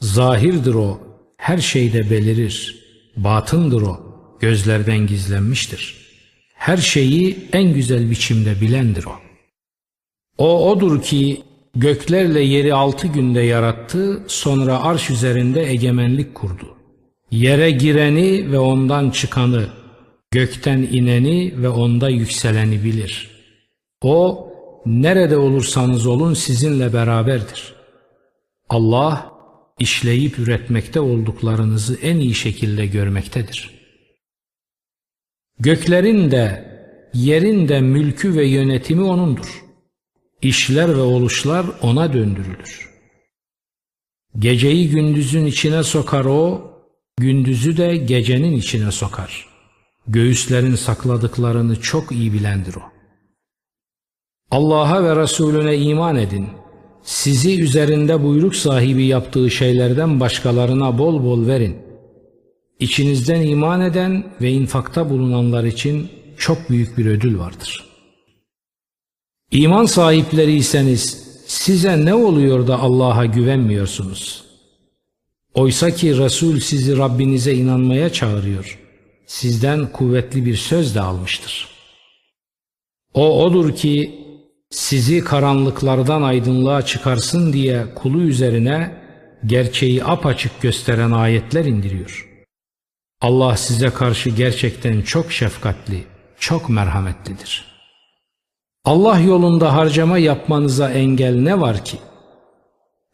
Zahirdir 0.00 0.74
o, 0.74 1.00
her 1.36 1.58
şeyde 1.58 2.10
belirir. 2.10 2.84
Batındır 3.16 3.82
o, 3.82 4.00
gözlerden 4.40 5.06
gizlenmiştir. 5.06 6.06
Her 6.54 6.76
şeyi 6.76 7.48
en 7.52 7.74
güzel 7.74 8.10
biçimde 8.10 8.60
bilendir 8.60 9.04
o. 9.04 9.14
O 10.38 10.70
odur 10.70 11.02
ki 11.02 11.42
göklerle 11.76 12.40
yeri 12.40 12.74
altı 12.74 13.06
günde 13.06 13.40
yarattı, 13.40 14.22
sonra 14.26 14.82
arş 14.82 15.10
üzerinde 15.10 15.70
egemenlik 15.70 16.34
kurdu. 16.34 16.76
Yere 17.30 17.70
gireni 17.70 18.52
ve 18.52 18.58
ondan 18.58 19.10
çıkanı, 19.10 19.66
gökten 20.30 20.78
ineni 20.78 21.62
ve 21.62 21.68
onda 21.68 22.08
yükseleni 22.08 22.84
bilir. 22.84 23.30
O, 24.02 24.48
nerede 24.86 25.36
olursanız 25.36 26.06
olun 26.06 26.34
sizinle 26.34 26.92
beraberdir. 26.92 27.74
Allah, 28.68 29.32
işleyip 29.78 30.38
üretmekte 30.38 31.00
olduklarınızı 31.00 31.98
en 32.02 32.16
iyi 32.16 32.34
şekilde 32.34 32.86
görmektedir. 32.86 33.70
Göklerin 35.58 36.30
de, 36.30 36.64
yerin 37.14 37.68
de 37.68 37.80
mülkü 37.80 38.36
ve 38.36 38.46
yönetimi 38.46 39.02
O'nundur. 39.02 39.65
İşler 40.42 40.88
ve 40.88 41.00
oluşlar 41.00 41.66
O'na 41.82 42.12
döndürülür. 42.12 42.90
Geceyi 44.38 44.90
gündüzün 44.90 45.46
içine 45.46 45.82
sokar 45.82 46.24
O, 46.24 46.70
gündüzü 47.18 47.76
de 47.76 47.96
gecenin 47.96 48.52
içine 48.52 48.92
sokar. 48.92 49.46
Göğüslerin 50.08 50.74
sakladıklarını 50.74 51.80
çok 51.80 52.12
iyi 52.12 52.32
bilendir 52.32 52.74
O. 52.74 52.82
Allah'a 54.50 55.04
ve 55.04 55.22
Resulüne 55.22 55.76
iman 55.76 56.16
edin. 56.16 56.48
Sizi 57.02 57.62
üzerinde 57.62 58.22
buyruk 58.24 58.56
sahibi 58.56 59.06
yaptığı 59.06 59.50
şeylerden 59.50 60.20
başkalarına 60.20 60.98
bol 60.98 61.24
bol 61.24 61.46
verin. 61.46 61.76
İçinizden 62.80 63.42
iman 63.42 63.80
eden 63.80 64.24
ve 64.40 64.50
infakta 64.50 65.10
bulunanlar 65.10 65.64
için 65.64 66.08
çok 66.38 66.70
büyük 66.70 66.98
bir 66.98 67.06
ödül 67.06 67.38
vardır. 67.38 67.85
İman 69.50 69.84
sahipleriyseniz 69.84 71.26
size 71.46 72.04
ne 72.04 72.14
oluyor 72.14 72.66
da 72.66 72.78
Allah'a 72.78 73.26
güvenmiyorsunuz? 73.26 74.44
Oysa 75.54 75.90
ki 75.90 76.18
Resul 76.18 76.60
sizi 76.60 76.98
Rabbinize 76.98 77.54
inanmaya 77.54 78.12
çağırıyor. 78.12 78.78
Sizden 79.26 79.92
kuvvetli 79.92 80.46
bir 80.46 80.56
söz 80.56 80.94
de 80.94 81.00
almıştır. 81.00 81.68
O 83.14 83.44
odur 83.44 83.76
ki 83.76 84.20
sizi 84.70 85.24
karanlıklardan 85.24 86.22
aydınlığa 86.22 86.86
çıkarsın 86.86 87.52
diye 87.52 87.94
kulu 87.94 88.22
üzerine 88.22 88.96
gerçeği 89.46 90.04
apaçık 90.04 90.62
gösteren 90.62 91.10
ayetler 91.10 91.64
indiriyor. 91.64 92.28
Allah 93.20 93.56
size 93.56 93.90
karşı 93.90 94.30
gerçekten 94.30 95.02
çok 95.02 95.32
şefkatli, 95.32 96.04
çok 96.38 96.68
merhametlidir. 96.68 97.75
Allah 98.86 99.20
yolunda 99.20 99.74
harcama 99.74 100.18
yapmanıza 100.18 100.90
engel 100.90 101.34
ne 101.34 101.60
var 101.60 101.84
ki? 101.84 101.98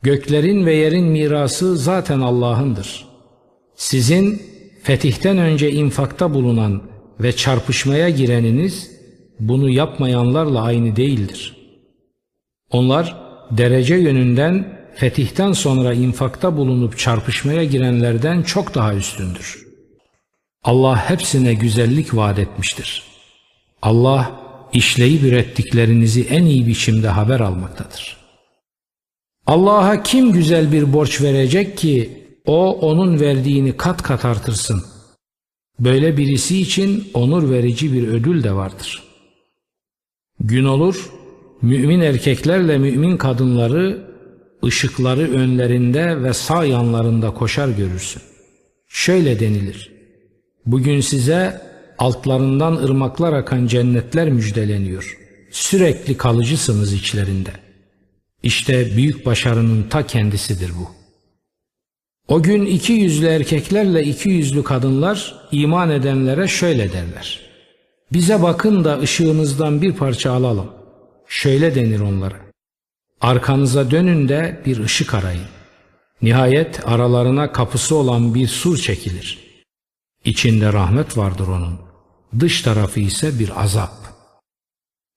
Göklerin 0.02 0.66
ve 0.66 0.74
yerin 0.74 1.04
mirası 1.04 1.76
zaten 1.76 2.20
Allah'ındır. 2.20 3.06
Sizin 3.76 4.42
fetihten 4.82 5.38
önce 5.38 5.70
infakta 5.70 6.34
bulunan 6.34 6.82
ve 7.20 7.36
çarpışmaya 7.36 8.10
gireniniz 8.10 8.90
bunu 9.40 9.70
yapmayanlarla 9.70 10.62
aynı 10.62 10.96
değildir. 10.96 11.56
Onlar 12.70 13.16
derece 13.50 13.94
yönünden 13.94 14.78
fetihten 14.94 15.52
sonra 15.52 15.94
infakta 15.94 16.56
bulunup 16.56 16.98
çarpışmaya 16.98 17.64
girenlerden 17.64 18.42
çok 18.42 18.74
daha 18.74 18.94
üstündür. 18.94 19.66
Allah 20.64 21.10
hepsine 21.10 21.54
güzellik 21.54 22.16
vaat 22.16 22.38
etmiştir. 22.38 23.02
Allah 23.82 24.41
işleyip 24.72 25.22
ürettiklerinizi 25.22 26.24
en 26.24 26.44
iyi 26.44 26.66
biçimde 26.66 27.08
haber 27.08 27.40
almaktadır. 27.40 28.16
Allah'a 29.46 30.02
kim 30.02 30.32
güzel 30.32 30.72
bir 30.72 30.92
borç 30.92 31.20
verecek 31.20 31.78
ki 31.78 32.10
o 32.46 32.78
onun 32.80 33.20
verdiğini 33.20 33.76
kat 33.76 34.02
kat 34.02 34.24
artırsın. 34.24 34.84
Böyle 35.80 36.16
birisi 36.16 36.60
için 36.60 37.10
onur 37.14 37.50
verici 37.50 37.92
bir 37.92 38.08
ödül 38.08 38.42
de 38.42 38.52
vardır.'' 38.52 39.12
Gün 40.44 40.64
olur, 40.64 41.10
mümin 41.62 42.00
erkeklerle 42.00 42.78
mümin 42.78 43.16
kadınları 43.16 44.12
ışıkları 44.64 45.32
önlerinde 45.32 46.22
ve 46.22 46.32
sağ 46.32 46.64
yanlarında 46.64 47.34
koşar 47.34 47.68
görürsün. 47.68 48.22
Şöyle 48.88 49.40
denilir. 49.40 49.92
Bugün 50.66 51.00
size 51.00 51.60
altlarından 51.98 52.76
ırmaklar 52.76 53.32
akan 53.32 53.66
cennetler 53.66 54.28
müjdeleniyor. 54.30 55.18
Sürekli 55.50 56.16
kalıcısınız 56.16 56.92
içlerinde. 56.92 57.50
İşte 58.42 58.96
büyük 58.96 59.26
başarının 59.26 59.82
ta 59.82 60.06
kendisidir 60.06 60.70
bu. 60.80 60.90
O 62.28 62.42
gün 62.42 62.66
iki 62.66 62.92
yüzlü 62.92 63.26
erkeklerle 63.26 64.04
iki 64.04 64.28
yüzlü 64.28 64.64
kadınlar 64.64 65.34
iman 65.52 65.90
edenlere 65.90 66.48
şöyle 66.48 66.92
derler. 66.92 67.40
Bize 68.12 68.42
bakın 68.42 68.84
da 68.84 69.00
ışığınızdan 69.00 69.82
bir 69.82 69.92
parça 69.92 70.32
alalım. 70.32 70.70
Şöyle 71.28 71.74
denir 71.74 72.00
onlara. 72.00 72.36
Arkanıza 73.20 73.90
dönün 73.90 74.28
de 74.28 74.60
bir 74.66 74.78
ışık 74.78 75.14
arayın. 75.14 75.46
Nihayet 76.22 76.88
aralarına 76.88 77.52
kapısı 77.52 77.96
olan 77.96 78.34
bir 78.34 78.48
sur 78.48 78.76
çekilir. 78.76 79.51
İçinde 80.24 80.72
rahmet 80.72 81.16
vardır 81.16 81.48
onun. 81.48 81.78
Dış 82.40 82.62
tarafı 82.62 83.00
ise 83.00 83.38
bir 83.38 83.62
azap. 83.62 83.92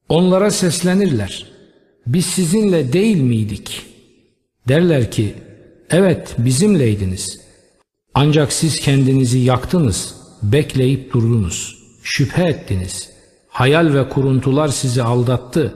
Onlara 0.09 0.51
seslenirler. 0.51 1.51
Biz 2.07 2.25
sizinle 2.25 2.93
değil 2.93 3.17
miydik? 3.17 3.85
Derler 4.67 5.11
ki, 5.11 5.35
evet 5.89 6.35
bizimleydiniz. 6.37 7.41
Ancak 8.13 8.53
siz 8.53 8.79
kendinizi 8.79 9.39
yaktınız, 9.39 10.15
bekleyip 10.43 11.13
durdunuz.'' 11.13 11.85
Şüphe 12.05 12.43
ettiniz. 12.43 13.09
Hayal 13.47 13.93
ve 13.93 14.09
kuruntular 14.09 14.67
sizi 14.67 15.03
aldattı. 15.03 15.75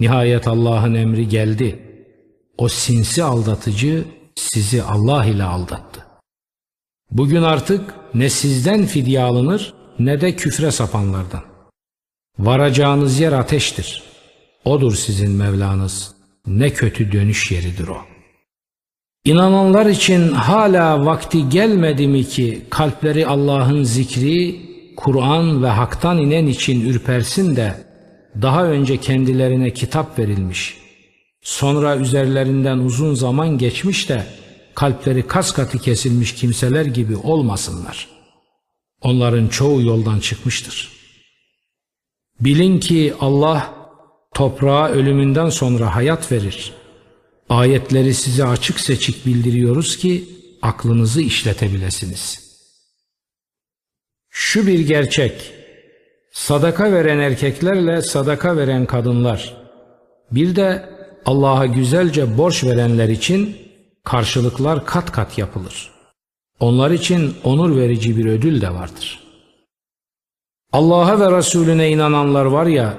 Nihayet 0.00 0.48
Allah'ın 0.48 0.94
emri 0.94 1.28
geldi. 1.28 1.78
O 2.58 2.68
sinsi 2.68 3.22
aldatıcı 3.22 4.04
sizi 4.34 4.82
Allah 4.82 5.24
ile 5.24 5.42
aldattı. 5.42 5.91
Bugün 7.12 7.42
artık 7.42 7.94
ne 8.14 8.30
sizden 8.30 8.86
fidye 8.86 9.20
alınır 9.20 9.74
ne 9.98 10.20
de 10.20 10.36
küfre 10.36 10.70
sapanlardan. 10.70 11.42
Varacağınız 12.38 13.20
yer 13.20 13.32
ateştir. 13.32 14.02
Odur 14.64 14.94
sizin 14.94 15.30
Mevlanız. 15.30 16.14
Ne 16.46 16.70
kötü 16.70 17.12
dönüş 17.12 17.50
yeridir 17.50 17.88
o. 17.88 17.96
İnananlar 19.24 19.86
için 19.86 20.32
hala 20.32 21.06
vakti 21.06 21.48
gelmedi 21.48 22.08
mi 22.08 22.24
ki 22.24 22.62
kalpleri 22.70 23.26
Allah'ın 23.26 23.82
zikri 23.82 24.60
Kur'an 24.96 25.62
ve 25.62 25.68
haktan 25.68 26.18
inen 26.18 26.46
için 26.46 26.88
ürpersin 26.90 27.56
de 27.56 27.74
daha 28.42 28.64
önce 28.64 28.96
kendilerine 28.96 29.70
kitap 29.70 30.18
verilmiş. 30.18 30.78
Sonra 31.42 31.96
üzerlerinden 31.96 32.78
uzun 32.78 33.14
zaman 33.14 33.58
geçmiş 33.58 34.08
de 34.08 34.26
kalpleri 34.74 35.26
kas 35.26 35.52
katı 35.52 35.78
kesilmiş 35.78 36.34
kimseler 36.34 36.84
gibi 36.84 37.16
olmasınlar. 37.16 38.08
Onların 39.00 39.48
çoğu 39.48 39.82
yoldan 39.82 40.20
çıkmıştır. 40.20 40.92
Bilin 42.40 42.80
ki 42.80 43.14
Allah 43.20 43.74
toprağa 44.34 44.88
ölümünden 44.88 45.50
sonra 45.50 45.96
hayat 45.96 46.32
verir. 46.32 46.72
Ayetleri 47.48 48.14
size 48.14 48.44
açık 48.44 48.80
seçik 48.80 49.26
bildiriyoruz 49.26 49.96
ki 49.96 50.28
aklınızı 50.62 51.20
işletebilesiniz.'' 51.22 52.52
Şu 54.34 54.66
bir 54.66 54.80
gerçek, 54.80 55.52
sadaka 56.32 56.92
veren 56.92 57.18
erkeklerle 57.18 58.02
sadaka 58.02 58.56
veren 58.56 58.86
kadınlar, 58.86 59.56
bir 60.30 60.56
de 60.56 60.88
Allah'a 61.26 61.66
güzelce 61.66 62.38
borç 62.38 62.64
verenler 62.64 63.08
için 63.08 63.56
karşılıklar 64.04 64.86
kat 64.86 65.12
kat 65.12 65.38
yapılır. 65.38 65.90
Onlar 66.60 66.90
için 66.90 67.34
onur 67.44 67.76
verici 67.76 68.16
bir 68.16 68.26
ödül 68.26 68.60
de 68.60 68.74
vardır. 68.74 69.20
Allah'a 70.72 71.20
ve 71.20 71.36
Resulüne 71.36 71.90
inananlar 71.90 72.44
var 72.44 72.66
ya, 72.66 72.98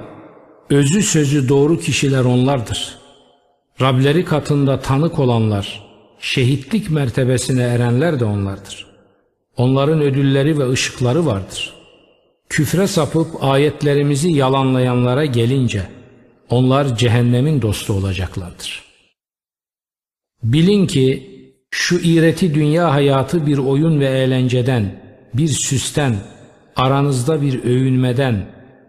özü 0.70 1.02
sözü 1.02 1.48
doğru 1.48 1.78
kişiler 1.78 2.24
onlardır. 2.24 2.98
Rableri 3.80 4.24
katında 4.24 4.80
tanık 4.80 5.18
olanlar, 5.18 5.82
şehitlik 6.20 6.90
mertebesine 6.90 7.62
erenler 7.62 8.20
de 8.20 8.24
onlardır. 8.24 8.86
Onların 9.56 10.00
ödülleri 10.00 10.58
ve 10.58 10.70
ışıkları 10.70 11.26
vardır. 11.26 11.74
Küfre 12.48 12.86
sapıp 12.86 13.44
ayetlerimizi 13.44 14.32
yalanlayanlara 14.32 15.24
gelince 15.24 15.86
onlar 16.50 16.96
cehennemin 16.96 17.62
dostu 17.62 17.92
olacaklardır. 17.92 18.93
Bilin 20.44 20.86
ki 20.86 21.30
şu 21.70 21.98
iğreti 21.98 22.54
dünya 22.54 22.92
hayatı 22.92 23.46
bir 23.46 23.58
oyun 23.58 24.00
ve 24.00 24.06
eğlenceden, 24.06 25.00
bir 25.34 25.48
süsten, 25.48 26.16
aranızda 26.76 27.42
bir 27.42 27.64
övünmeden, 27.64 28.46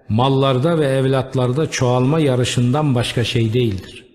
mallarda 0.09 0.79
ve 0.79 0.87
evlatlarda 0.87 1.71
çoğalma 1.71 2.19
yarışından 2.19 2.95
başka 2.95 3.23
şey 3.23 3.53
değildir. 3.53 4.05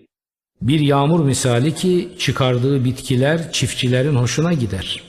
Bir 0.62 0.80
yağmur 0.80 1.24
misali 1.24 1.74
ki 1.74 2.08
çıkardığı 2.18 2.84
bitkiler 2.84 3.52
çiftçilerin 3.52 4.14
hoşuna 4.14 4.52
gider. 4.52 5.02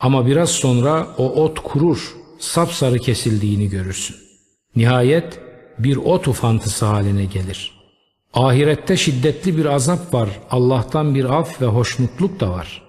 Ama 0.00 0.26
biraz 0.26 0.50
sonra 0.50 1.06
o 1.18 1.44
ot 1.44 1.60
kurur, 1.60 2.16
sapsarı 2.38 2.98
kesildiğini 2.98 3.68
görürsün. 3.68 4.16
Nihayet 4.76 5.40
bir 5.78 5.96
ot 5.96 6.28
ufantısı 6.28 6.86
haline 6.86 7.24
gelir. 7.24 7.79
Ahirette 8.34 8.96
şiddetli 8.96 9.56
bir 9.56 9.64
azap 9.64 10.14
var, 10.14 10.28
Allah'tan 10.50 11.14
bir 11.14 11.24
af 11.24 11.62
ve 11.62 11.66
hoşnutluk 11.66 12.40
da 12.40 12.50
var. 12.50 12.82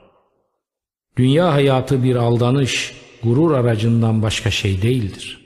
Dünya 1.18 1.54
hayatı 1.54 2.04
bir 2.04 2.16
aldanış, 2.16 2.96
gurur 3.24 3.52
aracından 3.52 4.22
başka 4.22 4.52
şey 4.52 4.82
değildir. 4.82 5.42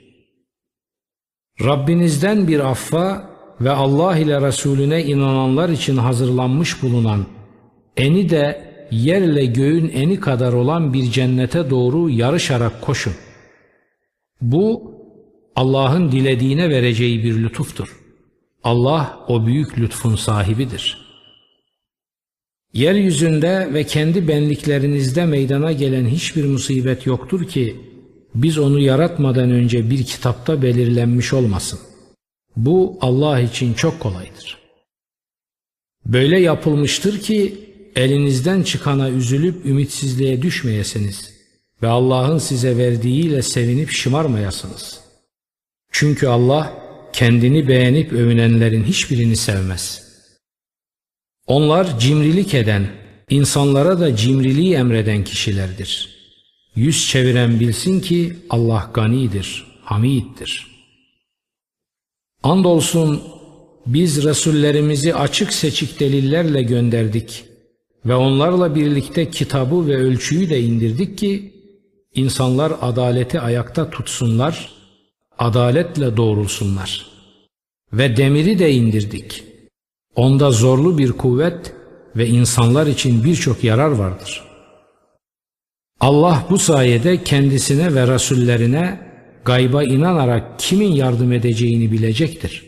Rabbinizden 1.64 2.48
bir 2.48 2.60
affa 2.60 3.30
ve 3.60 3.70
Allah 3.70 4.18
ile 4.18 4.40
Resulüne 4.40 5.04
inananlar 5.04 5.68
için 5.68 5.96
hazırlanmış 5.96 6.82
bulunan 6.82 7.26
eni 7.96 8.28
de 8.28 8.72
yerle 8.90 9.46
göğün 9.46 9.88
eni 9.94 10.20
kadar 10.20 10.52
olan 10.52 10.92
bir 10.92 11.10
cennete 11.10 11.70
doğru 11.70 12.10
yarışarak 12.10 12.82
koşun. 12.82 13.12
Bu 14.40 14.94
Allah'ın 15.56 16.12
dilediğine 16.12 16.70
vereceği 16.70 17.24
bir 17.24 17.42
lütuftur. 17.42 18.05
Allah 18.66 19.24
o 19.28 19.46
büyük 19.46 19.78
lütfun 19.78 20.16
sahibidir. 20.16 20.98
Yeryüzünde 22.72 23.68
ve 23.74 23.84
kendi 23.84 24.28
benliklerinizde 24.28 25.24
meydana 25.26 25.72
gelen 25.72 26.06
hiçbir 26.06 26.44
musibet 26.44 27.06
yoktur 27.06 27.48
ki 27.48 27.76
biz 28.34 28.58
onu 28.58 28.80
yaratmadan 28.80 29.50
önce 29.50 29.90
bir 29.90 30.04
kitapta 30.04 30.62
belirlenmiş 30.62 31.32
olmasın. 31.32 31.78
Bu 32.56 32.98
Allah 33.00 33.40
için 33.40 33.74
çok 33.74 34.00
kolaydır. 34.00 34.58
Böyle 36.06 36.40
yapılmıştır 36.40 37.20
ki 37.20 37.58
elinizden 37.96 38.62
çıkana 38.62 39.10
üzülüp 39.10 39.66
ümitsizliğe 39.66 40.42
düşmeyesiniz 40.42 41.32
ve 41.82 41.88
Allah'ın 41.88 42.38
size 42.38 42.76
verdiğiyle 42.76 43.42
sevinip 43.42 43.90
şımarmayasınız. 43.90 45.00
Çünkü 45.92 46.26
Allah 46.26 46.85
kendini 47.16 47.68
beğenip 47.68 48.12
övünenlerin 48.12 48.84
hiçbirini 48.84 49.36
sevmez. 49.36 50.02
Onlar 51.46 51.98
cimrilik 51.98 52.54
eden, 52.54 52.86
insanlara 53.30 54.00
da 54.00 54.16
cimriliği 54.16 54.74
emreden 54.74 55.24
kişilerdir.'' 55.24 56.16
Yüz 56.76 57.08
çeviren 57.08 57.60
bilsin 57.60 58.00
ki 58.00 58.36
Allah 58.50 58.90
ganidir, 58.94 59.66
hamiddir. 59.82 60.66
Andolsun 62.42 63.22
biz 63.86 64.24
Resullerimizi 64.24 65.14
açık 65.14 65.52
seçik 65.52 66.00
delillerle 66.00 66.62
gönderdik 66.62 67.44
ve 68.06 68.14
onlarla 68.14 68.74
birlikte 68.74 69.30
kitabı 69.30 69.86
ve 69.86 69.96
ölçüyü 69.96 70.50
de 70.50 70.60
indirdik 70.60 71.18
ki 71.18 71.52
insanlar 72.14 72.72
adaleti 72.80 73.40
ayakta 73.40 73.90
tutsunlar, 73.90 74.72
adaletle 75.38 76.16
doğrulsunlar. 76.16 77.06
Ve 77.92 78.16
demiri 78.16 78.58
de 78.58 78.72
indirdik. 78.72 79.44
Onda 80.14 80.50
zorlu 80.50 80.98
bir 80.98 81.12
kuvvet 81.12 81.72
ve 82.16 82.26
insanlar 82.26 82.86
için 82.86 83.24
birçok 83.24 83.64
yarar 83.64 83.90
vardır.'' 83.90 84.46
Allah 86.00 86.46
bu 86.50 86.58
sayede 86.58 87.24
kendisine 87.24 87.94
ve 87.94 88.06
rasullerine 88.06 89.00
gayba 89.44 89.84
inanarak 89.84 90.58
kimin 90.58 90.92
yardım 90.92 91.32
edeceğini 91.32 91.92
bilecektir. 91.92 92.64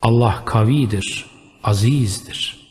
Allah 0.00 0.42
kavidir, 0.44 1.26
azizdir. 1.64 2.62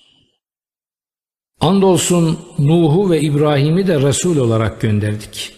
Andolsun 1.61 2.39
Nuh'u 2.59 3.09
ve 3.09 3.21
İbrahim'i 3.21 3.87
de 3.87 4.01
Resul 4.01 4.37
olarak 4.37 4.81
gönderdik. 4.81 5.53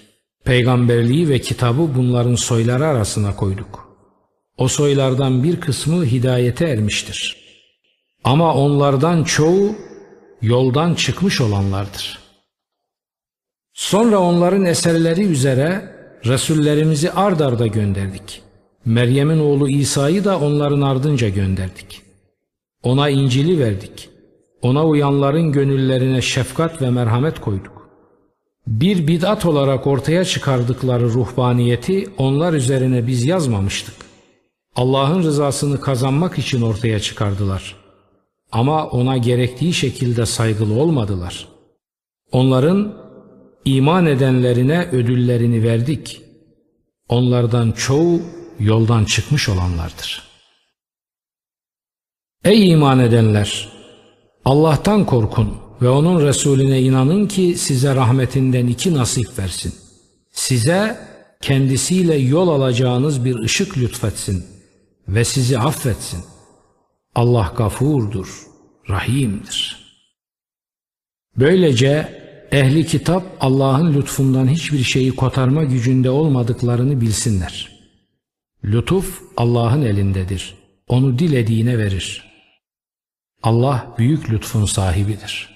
Peygamberliği 0.46 1.30
ve 1.30 1.42
kitabı 1.42 1.96
bunların 1.96 2.36
soyları 2.36 2.88
arasına 2.88 3.36
koyduk. 3.36 3.98
O 4.58 4.68
soylardan 4.68 5.44
bir 5.44 5.60
kısmı 5.60 6.06
hidayete 6.06 6.66
ermiştir. 6.66 7.38
Ama 8.24 8.54
onlardan 8.54 9.24
çoğu 9.24 9.76
yoldan 10.42 10.96
çıkmış 10.96 11.42
olanlardır.'' 11.42 12.24
Sonra 13.74 14.20
onların 14.20 14.66
eserleri 14.66 15.22
üzere 15.22 15.94
Resullerimizi 16.26 17.12
ard 17.12 17.40
arda 17.40 17.68
gönderdik. 17.68 18.42
Meryem'in 18.86 19.40
oğlu 19.40 19.70
İsa'yı 19.70 20.24
da 20.24 20.40
onların 20.40 20.82
ardınca 20.82 21.30
gönderdik. 21.30 22.02
Ona 22.84 23.10
İncil'i 23.10 23.60
verdik. 23.60 24.10
Ona 24.62 24.86
uyanların 24.86 25.52
gönüllerine 25.52 26.22
şefkat 26.22 26.82
ve 26.82 26.90
merhamet 26.90 27.42
koyduk. 27.42 27.73
Bir 28.68 29.08
bid'at 29.08 29.46
olarak 29.46 29.88
ortaya 29.88 30.26
çıkardıkları 30.26 31.04
ruhbaniyeti 31.04 32.10
onlar 32.18 32.54
üzerine 32.54 33.08
biz 33.08 33.26
yazmamıştık. 33.26 33.96
Allah'ın 34.76 35.24
rızasını 35.24 35.82
kazanmak 35.82 36.38
için 36.38 36.62
ortaya 36.62 37.00
çıkardılar. 37.00 37.76
Ama 38.52 38.88
ona 38.88 39.18
gerektiği 39.18 39.74
şekilde 39.74 40.26
saygılı 40.26 40.74
olmadılar. 40.74 41.48
Onların 42.32 43.04
İman 43.66 44.06
edenlerine 44.06 44.90
ödüllerini 44.92 45.64
verdik. 45.64 46.22
Onlardan 47.10 47.72
çoğu 47.72 48.22
yoldan 48.60 49.06
çıkmış 49.06 49.50
olanlardır. 49.50 50.24
Ey 52.44 52.72
iman 52.72 53.00
edenler! 53.00 53.70
Allah'tan 54.46 55.06
korkun 55.06 55.63
ve 55.84 55.90
onun 55.90 56.26
Resulüne 56.26 56.82
inanın 56.82 57.28
ki 57.28 57.56
size 57.58 57.96
rahmetinden 57.96 58.68
iki 58.68 58.94
nasip 58.94 59.40
versin. 59.40 59.74
Size 60.32 60.98
kendisiyle 61.42 62.16
yol 62.16 62.48
alacağınız 62.48 63.26
bir 63.26 63.40
ışık 63.40 63.78
lütfetsin 63.78 64.46
ve 65.08 65.26
sizi 65.26 65.60
affetsin. 65.60 66.24
Allah 67.16 67.54
gafurdur, 67.58 68.48
rahimdir. 68.90 69.84
Böylece 71.38 72.24
Ehli 72.52 72.86
kitap 72.86 73.24
Allah'ın 73.40 73.94
lütfundan 73.94 74.48
hiçbir 74.48 74.84
şeyi 74.84 75.16
kotarma 75.16 75.64
gücünde 75.64 76.10
olmadıklarını 76.10 77.02
bilsinler. 77.02 77.80
Lütuf 78.66 79.22
Allah'ın 79.38 79.82
elindedir. 79.82 80.56
Onu 80.88 81.20
dilediğine 81.20 81.78
verir. 81.78 82.34
Allah 83.44 83.96
büyük 83.98 84.30
lütfun 84.30 84.66
sahibidir. 84.66 85.53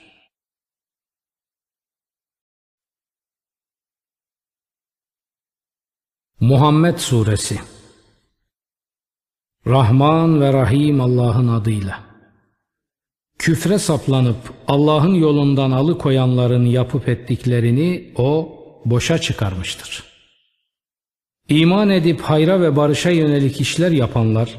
Muhammed 6.40 6.98
Suresi 6.98 7.60
Rahman 9.68 10.42
ve 10.42 10.54
Rahim 10.54 11.02
Allah'ın 11.02 11.48
adıyla 11.48 12.00
Küfre 13.40 13.80
saplanıp 13.80 14.38
Allah'ın 14.68 15.14
yolundan 15.14 15.72
alıkoyanların 15.72 16.66
yapıp 16.66 17.10
ettiklerini 17.10 18.14
o 18.16 18.58
boşa 18.86 19.18
çıkarmıştır. 19.18 20.04
İman 21.50 21.90
edip 21.90 22.22
hayra 22.22 22.62
ve 22.62 22.76
barışa 22.76 23.10
yönelik 23.10 23.62
işler 23.62 23.92
yapanlar 23.92 24.56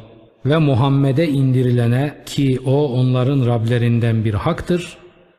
ve 0.46 0.58
Muhammed'e 0.58 1.28
indirilene 1.28 2.22
ki 2.26 2.60
o 2.64 2.88
onların 2.88 3.46
Rablerinden 3.46 4.24
bir 4.24 4.34
haktır, 4.34 4.98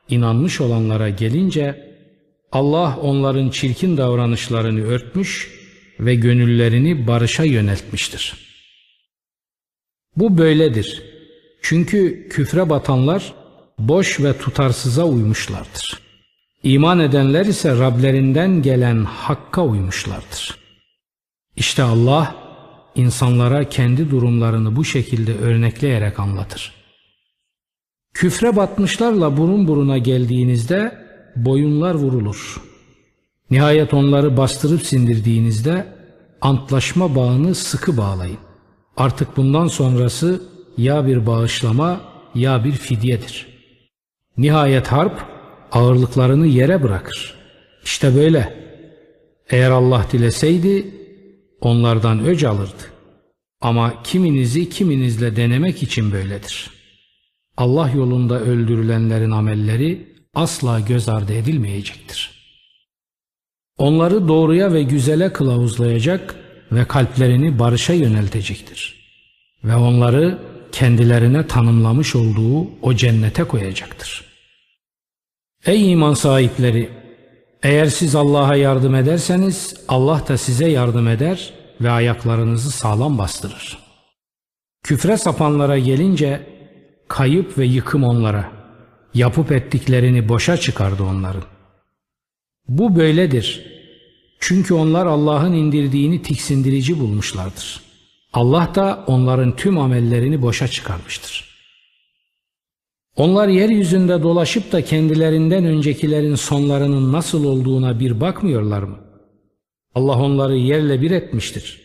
inanmış 0.09 0.61
olanlara 0.61 1.09
gelince 1.09 1.95
Allah 2.51 2.97
onların 3.01 3.49
çirkin 3.49 3.97
davranışlarını 3.97 4.81
örtmüş 4.81 5.58
ve 5.99 6.15
gönüllerini 6.15 7.07
barışa 7.07 7.43
yöneltmiştir. 7.43 8.35
Bu 10.15 10.37
böyledir. 10.37 11.03
Çünkü 11.61 12.29
küfre 12.29 12.69
batanlar 12.69 13.33
boş 13.79 14.19
ve 14.19 14.37
tutarsıza 14.37 15.03
uymuşlardır. 15.03 15.99
İman 16.63 16.99
edenler 16.99 17.45
ise 17.45 17.79
Rablerinden 17.79 18.61
gelen 18.61 19.03
hakka 19.03 19.65
uymuşlardır. 19.65 20.57
İşte 21.55 21.83
Allah 21.83 22.35
insanlara 22.95 23.69
kendi 23.69 24.11
durumlarını 24.11 24.75
bu 24.75 24.85
şekilde 24.85 25.37
örnekleyerek 25.37 26.19
anlatır. 26.19 26.73
Küfre 28.13 28.55
batmışlarla 28.55 29.37
burun 29.37 29.67
buruna 29.67 29.97
geldiğinizde 29.97 31.05
boyunlar 31.35 31.95
vurulur. 31.95 32.68
Nihayet 33.51 33.93
onları 33.93 34.37
bastırıp 34.37 34.85
sindirdiğinizde 34.85 35.87
antlaşma 36.41 37.15
bağını 37.15 37.55
sıkı 37.55 37.97
bağlayın. 37.97 38.37
Artık 38.97 39.37
bundan 39.37 39.67
sonrası 39.67 40.41
ya 40.77 41.07
bir 41.07 41.25
bağışlama 41.25 42.01
ya 42.35 42.63
bir 42.63 42.71
fidyedir. 42.71 43.47
Nihayet 44.37 44.87
harp 44.87 45.25
ağırlıklarını 45.71 46.47
yere 46.47 46.83
bırakır. 46.83 47.35
İşte 47.83 48.15
böyle. 48.15 48.59
Eğer 49.49 49.71
Allah 49.71 50.05
dileseydi 50.11 50.95
onlardan 51.61 52.25
öc 52.25 52.47
alırdı. 52.47 52.83
Ama 53.61 54.03
kiminizi 54.03 54.69
kiminizle 54.69 55.35
denemek 55.35 55.83
için 55.83 56.11
böyledir. 56.11 56.71
Allah 57.57 57.89
yolunda 57.89 58.39
öldürülenlerin 58.39 59.31
amelleri 59.31 60.07
asla 60.33 60.79
göz 60.79 61.09
ardı 61.09 61.33
edilmeyecektir. 61.33 62.38
Onları 63.79 64.27
doğruya 64.27 64.73
ve 64.73 64.83
güzele 64.83 65.33
kılavuzlayacak 65.33 66.35
ve 66.71 66.85
kalplerini 66.85 67.59
barışa 67.59 67.93
yöneltecektir. 67.93 68.99
Ve 69.63 69.75
onları 69.75 70.37
kendilerine 70.71 71.47
tanımlamış 71.47 72.15
olduğu 72.15 72.67
o 72.81 72.93
cennete 72.93 73.43
koyacaktır. 73.43 74.25
Ey 75.65 75.91
iman 75.91 76.13
sahipleri! 76.13 76.89
Eğer 77.63 77.85
siz 77.85 78.15
Allah'a 78.15 78.55
yardım 78.55 78.95
ederseniz 78.95 79.73
Allah 79.87 80.27
da 80.27 80.37
size 80.37 80.69
yardım 80.69 81.07
eder 81.07 81.53
ve 81.81 81.89
ayaklarınızı 81.91 82.71
sağlam 82.71 83.17
bastırır. 83.17 83.79
Küfre 84.83 85.17
sapanlara 85.17 85.79
gelince 85.79 86.47
kayıp 87.07 87.57
ve 87.57 87.65
yıkım 87.65 88.03
onlara, 88.03 88.51
yapıp 89.13 89.51
ettiklerini 89.51 90.29
boşa 90.29 90.57
çıkardı 90.57 91.03
onların. 91.03 91.58
Bu 92.69 92.95
böyledir. 92.95 93.65
Çünkü 94.39 94.73
onlar 94.73 95.05
Allah'ın 95.05 95.53
indirdiğini 95.53 96.21
tiksindirici 96.21 96.99
bulmuşlardır. 96.99 97.81
Allah 98.33 98.71
da 98.75 99.03
onların 99.07 99.55
tüm 99.55 99.77
amellerini 99.77 100.41
boşa 100.41 100.67
çıkarmıştır. 100.67 101.49
Onlar 103.15 103.47
yeryüzünde 103.47 104.23
dolaşıp 104.23 104.71
da 104.71 104.85
kendilerinden 104.85 105.65
öncekilerin 105.65 106.35
sonlarının 106.35 107.13
nasıl 107.13 107.45
olduğuna 107.45 107.99
bir 107.99 108.21
bakmıyorlar 108.21 108.83
mı? 108.83 108.97
Allah 109.95 110.19
onları 110.19 110.55
yerle 110.55 111.01
bir 111.01 111.11
etmiştir. 111.11 111.81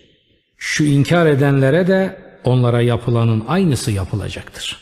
Şu 0.56 0.84
inkar 0.84 1.26
edenlere 1.26 1.86
de 1.86 2.18
onlara 2.44 2.80
yapılanın 2.80 3.44
aynısı 3.48 3.92
yapılacaktır. 3.92 4.78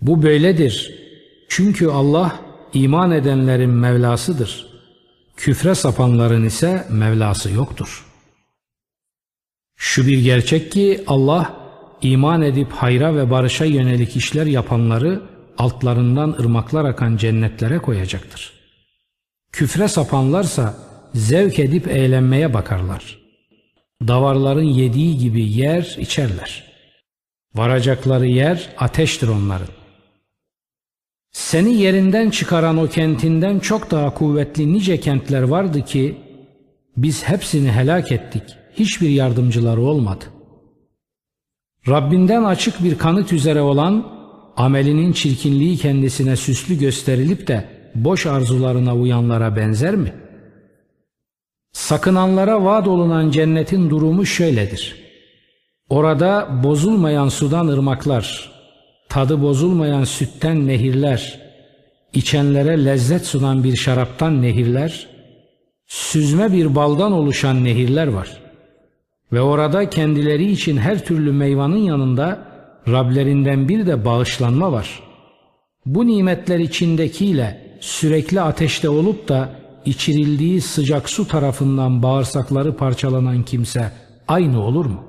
Bu 0.00 0.22
böyledir. 0.22 0.94
Çünkü 1.48 1.86
Allah 1.86 2.43
iman 2.74 3.10
edenlerin 3.10 3.70
Mevlasıdır. 3.70 4.66
Küfre 5.36 5.74
sapanların 5.74 6.44
ise 6.44 6.86
Mevlası 6.90 7.50
yoktur. 7.50 8.06
Şu 9.76 10.06
bir 10.06 10.18
gerçek 10.18 10.72
ki 10.72 11.04
Allah 11.06 11.56
iman 12.02 12.42
edip 12.42 12.72
hayra 12.72 13.16
ve 13.16 13.30
barışa 13.30 13.64
yönelik 13.64 14.16
işler 14.16 14.46
yapanları 14.46 15.22
altlarından 15.58 16.36
ırmaklar 16.40 16.84
akan 16.84 17.16
cennetlere 17.16 17.78
koyacaktır. 17.78 18.52
Küfre 19.52 19.88
sapanlarsa 19.88 20.74
zevk 21.14 21.58
edip 21.58 21.88
eğlenmeye 21.88 22.54
bakarlar. 22.54 23.18
Davarların 24.08 24.62
yediği 24.62 25.18
gibi 25.18 25.42
yer 25.42 25.96
içerler. 25.98 26.64
Varacakları 27.54 28.26
yer 28.26 28.68
ateştir 28.78 29.28
onların. 29.28 29.83
Seni 31.34 31.74
yerinden 31.74 32.30
çıkaran 32.30 32.78
o 32.78 32.88
kentinden 32.88 33.58
çok 33.58 33.90
daha 33.90 34.14
kuvvetli 34.14 34.72
nice 34.72 35.00
kentler 35.00 35.42
vardı 35.42 35.84
ki 35.84 36.16
biz 36.96 37.24
hepsini 37.24 37.72
helak 37.72 38.12
ettik. 38.12 38.42
Hiçbir 38.74 39.08
yardımcıları 39.08 39.80
olmadı. 39.80 40.24
Rabbinden 41.88 42.44
açık 42.44 42.84
bir 42.84 42.98
kanıt 42.98 43.32
üzere 43.32 43.60
olan 43.60 44.06
amelinin 44.56 45.12
çirkinliği 45.12 45.76
kendisine 45.76 46.36
süslü 46.36 46.78
gösterilip 46.78 47.46
de 47.46 47.68
boş 47.94 48.26
arzularına 48.26 48.96
uyanlara 48.96 49.56
benzer 49.56 49.96
mi? 49.96 50.12
Sakınanlara 51.72 52.64
vaat 52.64 52.88
olunan 52.88 53.30
cennetin 53.30 53.90
durumu 53.90 54.26
şöyledir. 54.26 54.96
Orada 55.88 56.60
bozulmayan 56.64 57.28
sudan 57.28 57.66
ırmaklar, 57.66 58.53
tadı 59.14 59.42
bozulmayan 59.42 60.04
sütten 60.04 60.66
nehirler, 60.66 61.40
içenlere 62.12 62.84
lezzet 62.84 63.26
sunan 63.26 63.64
bir 63.64 63.76
şaraptan 63.76 64.42
nehirler, 64.42 65.08
süzme 65.86 66.52
bir 66.52 66.74
baldan 66.74 67.12
oluşan 67.12 67.64
nehirler 67.64 68.06
var. 68.06 68.40
Ve 69.32 69.40
orada 69.40 69.90
kendileri 69.90 70.50
için 70.50 70.76
her 70.76 71.04
türlü 71.04 71.32
meyvanın 71.32 71.76
yanında 71.76 72.48
Rablerinden 72.88 73.68
bir 73.68 73.86
de 73.86 74.04
bağışlanma 74.04 74.72
var. 74.72 75.02
Bu 75.86 76.06
nimetler 76.06 76.58
içindekiyle 76.58 77.78
sürekli 77.80 78.40
ateşte 78.40 78.88
olup 78.88 79.28
da 79.28 79.50
içirildiği 79.84 80.60
sıcak 80.60 81.10
su 81.10 81.28
tarafından 81.28 82.02
bağırsakları 82.02 82.76
parçalanan 82.76 83.42
kimse 83.42 83.92
aynı 84.28 84.62
olur 84.62 84.86
mu? 84.86 85.04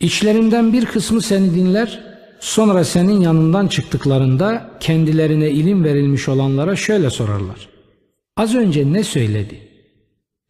İçlerinden 0.00 0.72
bir 0.72 0.84
kısmı 0.84 1.22
seni 1.22 1.54
dinler, 1.54 2.09
sonra 2.40 2.84
senin 2.84 3.20
yanından 3.20 3.68
çıktıklarında 3.68 4.70
kendilerine 4.80 5.50
ilim 5.50 5.84
verilmiş 5.84 6.28
olanlara 6.28 6.76
şöyle 6.76 7.10
sorarlar. 7.10 7.68
Az 8.36 8.54
önce 8.54 8.92
ne 8.92 9.04
söyledi? 9.04 9.68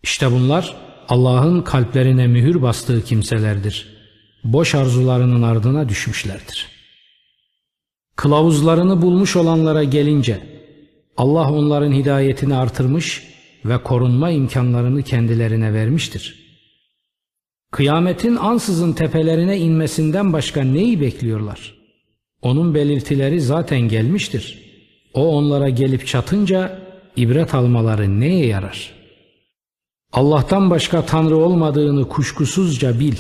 İşte 0.03 0.33
bunlar 0.33 0.76
Allah'ın 1.09 1.62
kalplerine 1.62 2.26
mühür 2.26 2.62
bastığı 2.62 3.05
kimselerdir. 3.05 4.00
Boş 4.44 4.74
arzularının 4.74 5.42
ardına 5.42 5.88
düşmüşlerdir. 5.88 6.68
Kılavuzlarını 8.16 9.03
bulmuş 9.03 9.37
olanlara 9.37 9.85
gelince 9.85 10.40
Allah 11.16 11.53
onların 11.53 11.92
hidayetini 11.92 12.57
artırmış 12.57 13.22
ve 13.64 13.83
korunma 13.83 14.31
imkanlarını 14.31 15.03
kendilerine 15.03 15.74
vermiştir. 15.74 16.40
Kıyametin 17.70 18.37
ansızın 18.37 18.92
tepelerine 18.92 19.59
inmesinden 19.59 20.33
başka 20.33 20.62
neyi 20.62 21.00
bekliyorlar? 21.00 21.80
Onun 22.42 22.74
belirtileri 22.74 23.40
zaten 23.40 23.81
gelmiştir. 23.81 24.70
O 25.14 25.37
onlara 25.37 25.68
gelip 25.68 26.07
çatınca 26.07 26.79
ibret 27.16 27.55
almaları 27.55 28.20
neye 28.20 28.46
yarar?'' 28.46 29.00
Allah'tan 30.12 30.70
başka 30.70 31.07
Tanrı 31.07 31.37
olmadığını 31.37 32.09
kuşkusuzca 32.09 33.00
bil. 33.00 33.16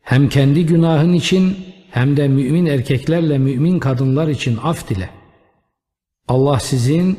Hem 0.00 0.28
kendi 0.28 0.66
günahın 0.66 1.12
için 1.12 1.56
hem 1.90 2.16
de 2.16 2.28
mümin 2.28 2.66
erkeklerle 2.66 3.38
mümin 3.38 3.78
kadınlar 3.78 4.28
için 4.28 4.58
af 4.62 4.88
dile. 4.88 5.10
Allah 6.28 6.60
sizin 6.60 7.18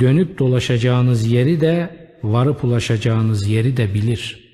dönüp 0.00 0.38
dolaşacağınız 0.38 1.26
yeri 1.26 1.60
de 1.60 1.90
varıp 2.22 2.64
ulaşacağınız 2.64 3.48
yeri 3.48 3.76
de 3.76 3.94
bilir. 3.94 4.50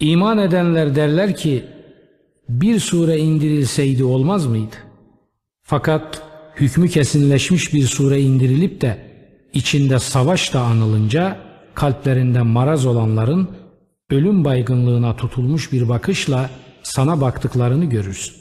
İman 0.00 0.38
edenler 0.38 0.96
derler 0.96 1.36
ki 1.36 1.64
bir 2.48 2.80
sure 2.80 3.18
indirilseydi 3.18 4.04
olmaz 4.04 4.46
mıydı? 4.46 4.76
Fakat 5.62 6.22
hükmü 6.56 6.88
kesinleşmiş 6.88 7.74
bir 7.74 7.86
sure 7.86 8.20
indirilip 8.20 8.80
de 8.80 8.98
içinde 9.52 9.98
savaş 9.98 10.54
da 10.54 10.60
anılınca 10.60 11.40
kalplerinde 11.74 12.42
maraz 12.42 12.86
olanların 12.86 13.50
ölüm 14.10 14.44
baygınlığına 14.44 15.16
tutulmuş 15.16 15.72
bir 15.72 15.88
bakışla 15.88 16.50
sana 16.82 17.20
baktıklarını 17.20 17.84
görürsün. 17.84 18.34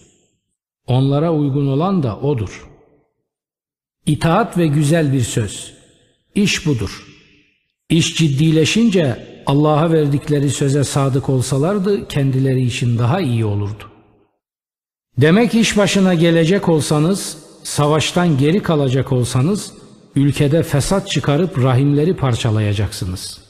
Onlara 0.88 1.34
uygun 1.34 1.68
olan 1.68 2.04
da 2.04 2.20
odur. 2.20 2.70
İtaat 4.06 4.58
ve 4.58 4.68
güzel 4.68 5.13
bir 5.13 5.22
söz. 5.22 5.74
İş 6.36 6.65
budur. 6.65 7.06
İş 7.89 8.15
ciddileşince 8.15 9.28
Allah'a 9.46 9.91
verdikleri 9.91 10.50
söze 10.50 10.84
sadık 10.84 11.30
olsalardı 11.30 12.08
kendileri 12.08 12.62
için 12.62 12.98
daha 12.98 13.20
iyi 13.22 13.46
olurdu. 13.46 13.95
Demek 15.17 15.56
iş 15.56 15.78
başına 15.78 16.13
gelecek 16.13 16.69
olsanız, 16.69 17.38
savaştan 17.63 18.38
geri 18.38 18.63
kalacak 18.63 19.12
olsanız 19.12 19.73
ülkede 20.15 20.63
fesat 20.63 21.10
çıkarıp 21.10 21.63
rahimleri 21.63 22.15
parçalayacaksınız. 22.15 23.41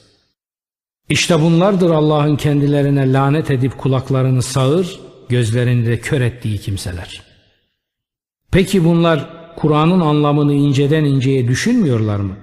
İşte 1.08 1.40
bunlardır 1.40 1.90
Allah'ın 1.90 2.36
kendilerine 2.36 3.12
lanet 3.12 3.50
edip 3.50 3.78
kulaklarını 3.78 4.42
sağır, 4.42 5.00
gözlerini 5.28 5.86
de 5.86 6.00
kör 6.00 6.20
ettiği 6.20 6.58
kimseler. 6.58 7.22
Peki 8.50 8.84
bunlar 8.84 9.30
Kur'an'ın 9.56 10.00
anlamını 10.00 10.54
inceden 10.54 11.04
inceye 11.04 11.48
düşünmüyorlar 11.48 12.20
mı? 12.20 12.36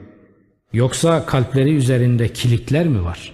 Yoksa 0.73 1.25
kalpleri 1.25 1.75
üzerinde 1.75 2.33
kilitler 2.33 2.87
mi 2.87 3.03
var? 3.03 3.33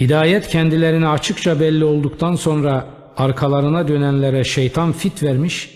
Hidayet 0.00 0.48
kendilerine 0.48 1.08
açıkça 1.08 1.60
belli 1.60 1.84
olduktan 1.84 2.34
sonra 2.34 2.95
arkalarına 3.16 3.88
dönenlere 3.88 4.44
şeytan 4.44 4.92
fit 4.92 5.22
vermiş 5.22 5.70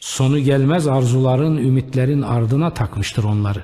sonu 0.00 0.38
gelmez 0.38 0.86
arzuların, 0.86 1.56
ümitlerin 1.56 2.22
ardına 2.22 2.74
takmıştır 2.74 3.24
onları. 3.24 3.62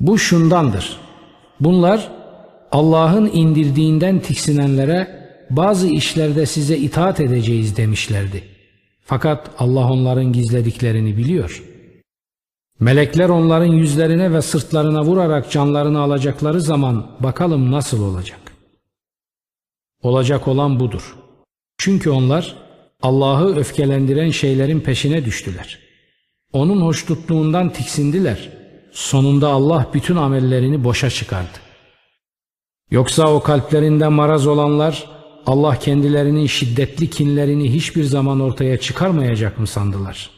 Bu 0.00 0.18
şundandır. 0.18 0.96
Bunlar 1.60 2.10
Allah'ın 2.72 3.30
indirdiğinden 3.32 4.20
tiksinenlere 4.20 5.28
bazı 5.50 5.88
işlerde 5.88 6.46
size 6.46 6.76
itaat 6.78 7.20
edeceğiz 7.20 7.76
demişlerdi. 7.76 8.44
Fakat 9.04 9.50
Allah 9.58 9.90
onların 9.90 10.32
gizlediklerini 10.32 11.16
biliyor. 11.16 11.62
Melekler 12.80 13.28
onların 13.28 13.72
yüzlerine 13.72 14.32
ve 14.32 14.42
sırtlarına 14.42 15.04
vurarak 15.04 15.50
canlarını 15.50 16.00
alacakları 16.00 16.60
zaman 16.60 17.10
bakalım 17.20 17.72
nasıl 17.72 18.02
olacak. 18.02 18.40
Olacak 20.02 20.48
olan 20.48 20.80
budur. 20.80 21.21
Çünkü 21.84 22.10
onlar 22.10 22.56
Allah'ı 23.02 23.56
öfkelendiren 23.56 24.30
şeylerin 24.30 24.80
peşine 24.80 25.24
düştüler. 25.24 25.78
Onun 26.52 26.80
hoşnutluğundan 26.80 27.72
tiksindiler. 27.72 28.48
Sonunda 28.92 29.48
Allah 29.48 29.90
bütün 29.94 30.16
amellerini 30.16 30.84
boşa 30.84 31.10
çıkardı. 31.10 31.58
Yoksa 32.90 33.34
o 33.34 33.42
kalplerinde 33.42 34.08
maraz 34.08 34.46
olanlar 34.46 35.10
Allah 35.46 35.78
kendilerinin 35.78 36.46
şiddetli 36.46 37.10
kinlerini 37.10 37.74
hiçbir 37.74 38.04
zaman 38.04 38.40
ortaya 38.40 38.80
çıkarmayacak 38.80 39.58
mı 39.58 39.66
sandılar? 39.66 40.30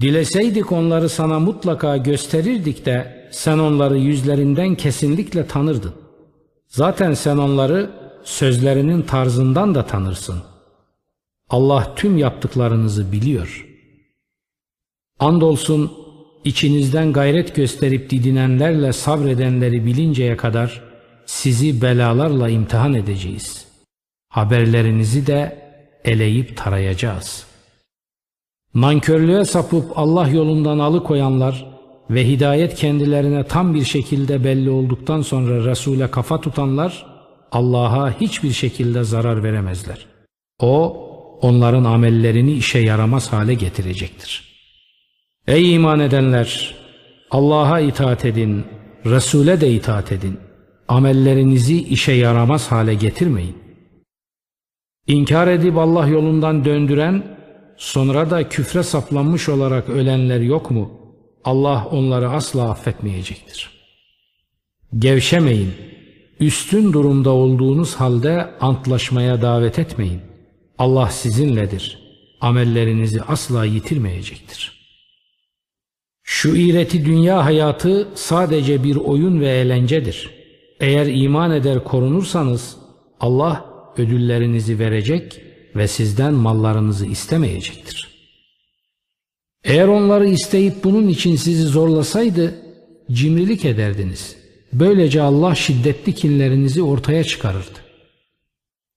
Dileseydik 0.00 0.72
onları 0.72 1.08
sana 1.08 1.38
mutlaka 1.38 1.96
gösterirdik 1.96 2.86
de 2.86 3.28
sen 3.32 3.58
onları 3.58 3.98
yüzlerinden 3.98 4.74
kesinlikle 4.74 5.46
tanırdın. 5.46 5.92
Zaten 6.68 7.14
sen 7.14 7.36
onları 7.36 8.05
sözlerinin 8.26 9.02
tarzından 9.02 9.74
da 9.74 9.86
tanırsın. 9.86 10.42
Allah 11.50 11.94
tüm 11.94 12.18
yaptıklarınızı 12.18 13.12
biliyor. 13.12 13.66
Andolsun 15.18 15.92
içinizden 16.44 17.12
gayret 17.12 17.54
gösterip 17.54 18.10
didinenlerle 18.10 18.92
sabredenleri 18.92 19.86
bilinceye 19.86 20.36
kadar 20.36 20.82
sizi 21.26 21.82
belalarla 21.82 22.48
imtihan 22.48 22.94
edeceğiz. 22.94 23.66
Haberlerinizi 24.28 25.26
de 25.26 25.58
eleyip 26.04 26.56
tarayacağız. 26.56 27.46
Nankörlüğe 28.74 29.44
sapıp 29.44 29.98
Allah 29.98 30.28
yolundan 30.28 30.78
alıkoyanlar 30.78 31.66
ve 32.10 32.28
hidayet 32.28 32.74
kendilerine 32.74 33.44
tam 33.44 33.74
bir 33.74 33.84
şekilde 33.84 34.44
belli 34.44 34.70
olduktan 34.70 35.22
sonra 35.22 35.64
Resul'e 35.64 36.10
kafa 36.10 36.40
tutanlar 36.40 37.15
Allah'a 37.52 38.20
hiçbir 38.20 38.52
şekilde 38.52 39.04
zarar 39.04 39.44
veremezler. 39.44 40.06
O 40.60 41.02
onların 41.40 41.84
amellerini 41.84 42.52
işe 42.52 42.78
yaramaz 42.78 43.32
hale 43.32 43.54
getirecektir. 43.54 44.56
Ey 45.46 45.74
iman 45.74 46.00
edenler! 46.00 46.74
Allah'a 47.30 47.80
itaat 47.80 48.24
edin, 48.24 48.64
Resul'e 49.06 49.60
de 49.60 49.70
itaat 49.72 50.12
edin. 50.12 50.38
Amellerinizi 50.88 51.82
işe 51.82 52.12
yaramaz 52.12 52.72
hale 52.72 52.94
getirmeyin. 52.94 53.56
İnkar 55.06 55.48
edip 55.48 55.78
Allah 55.78 56.06
yolundan 56.06 56.64
döndüren, 56.64 57.22
sonra 57.76 58.30
da 58.30 58.48
küfre 58.48 58.82
saplanmış 58.82 59.48
olarak 59.48 59.88
ölenler 59.88 60.40
yok 60.40 60.70
mu? 60.70 60.90
Allah 61.44 61.86
onları 61.90 62.30
asla 62.30 62.70
affetmeyecektir. 62.70 63.70
Gevşemeyin, 64.98 65.74
üstün 66.40 66.92
durumda 66.92 67.30
olduğunuz 67.30 67.94
halde 67.94 68.50
antlaşmaya 68.60 69.42
davet 69.42 69.78
etmeyin. 69.78 70.20
Allah 70.78 71.10
sizinledir, 71.10 71.98
amellerinizi 72.40 73.22
asla 73.22 73.64
yitirmeyecektir.'' 73.64 74.76
Şu 76.28 76.56
iğreti 76.56 77.04
dünya 77.04 77.44
hayatı 77.44 78.08
sadece 78.14 78.84
bir 78.84 78.96
oyun 78.96 79.40
ve 79.40 79.48
eğlencedir. 79.48 80.30
Eğer 80.80 81.06
iman 81.06 81.50
eder 81.50 81.84
korunursanız 81.84 82.76
Allah 83.20 83.64
ödüllerinizi 83.96 84.78
verecek 84.78 85.40
ve 85.76 85.88
sizden 85.88 86.34
mallarınızı 86.34 87.06
istemeyecektir. 87.06 88.08
Eğer 89.64 89.88
onları 89.88 90.28
isteyip 90.28 90.84
bunun 90.84 91.08
için 91.08 91.36
sizi 91.36 91.62
zorlasaydı 91.62 92.54
cimrilik 93.12 93.64
ederdiniz. 93.64 94.35
Böylece 94.72 95.22
Allah 95.22 95.54
şiddetli 95.54 96.14
kinlerinizi 96.14 96.82
ortaya 96.82 97.24
çıkarırdı. 97.24 97.78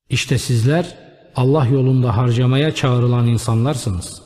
İşte 0.09 0.37
sizler 0.37 0.97
Allah 1.35 1.65
yolunda 1.65 2.17
harcamaya 2.17 2.75
çağrılan 2.75 3.27
insanlarsınız. 3.27 4.21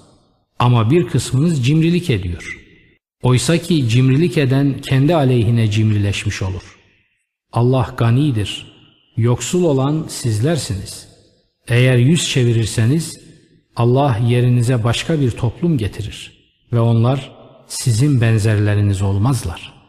Ama 0.60 0.92
bir 0.92 1.08
kısmınız 1.08 1.66
cimrilik 1.66 2.10
ediyor.'' 2.10 2.64
Oysa 3.24 3.58
ki 3.58 3.90
cimrilik 3.90 4.38
eden 4.38 4.82
kendi 4.82 5.16
aleyhine 5.16 5.72
cimrileşmiş 5.72 6.42
olur. 6.42 6.78
Allah 7.52 7.94
ganidir. 7.98 8.74
Yoksul 9.18 9.64
olan 9.64 10.06
sizlersiniz. 10.10 11.08
Eğer 11.68 11.98
yüz 11.98 12.30
çevirirseniz 12.30 13.20
Allah 13.76 14.18
yerinize 14.28 14.84
başka 14.84 15.22
bir 15.22 15.32
toplum 15.32 15.78
getirir 15.78 16.32
ve 16.74 16.80
onlar 16.80 17.32
sizin 17.68 18.22
benzerleriniz 18.22 19.02
olmazlar.'' 19.02 19.83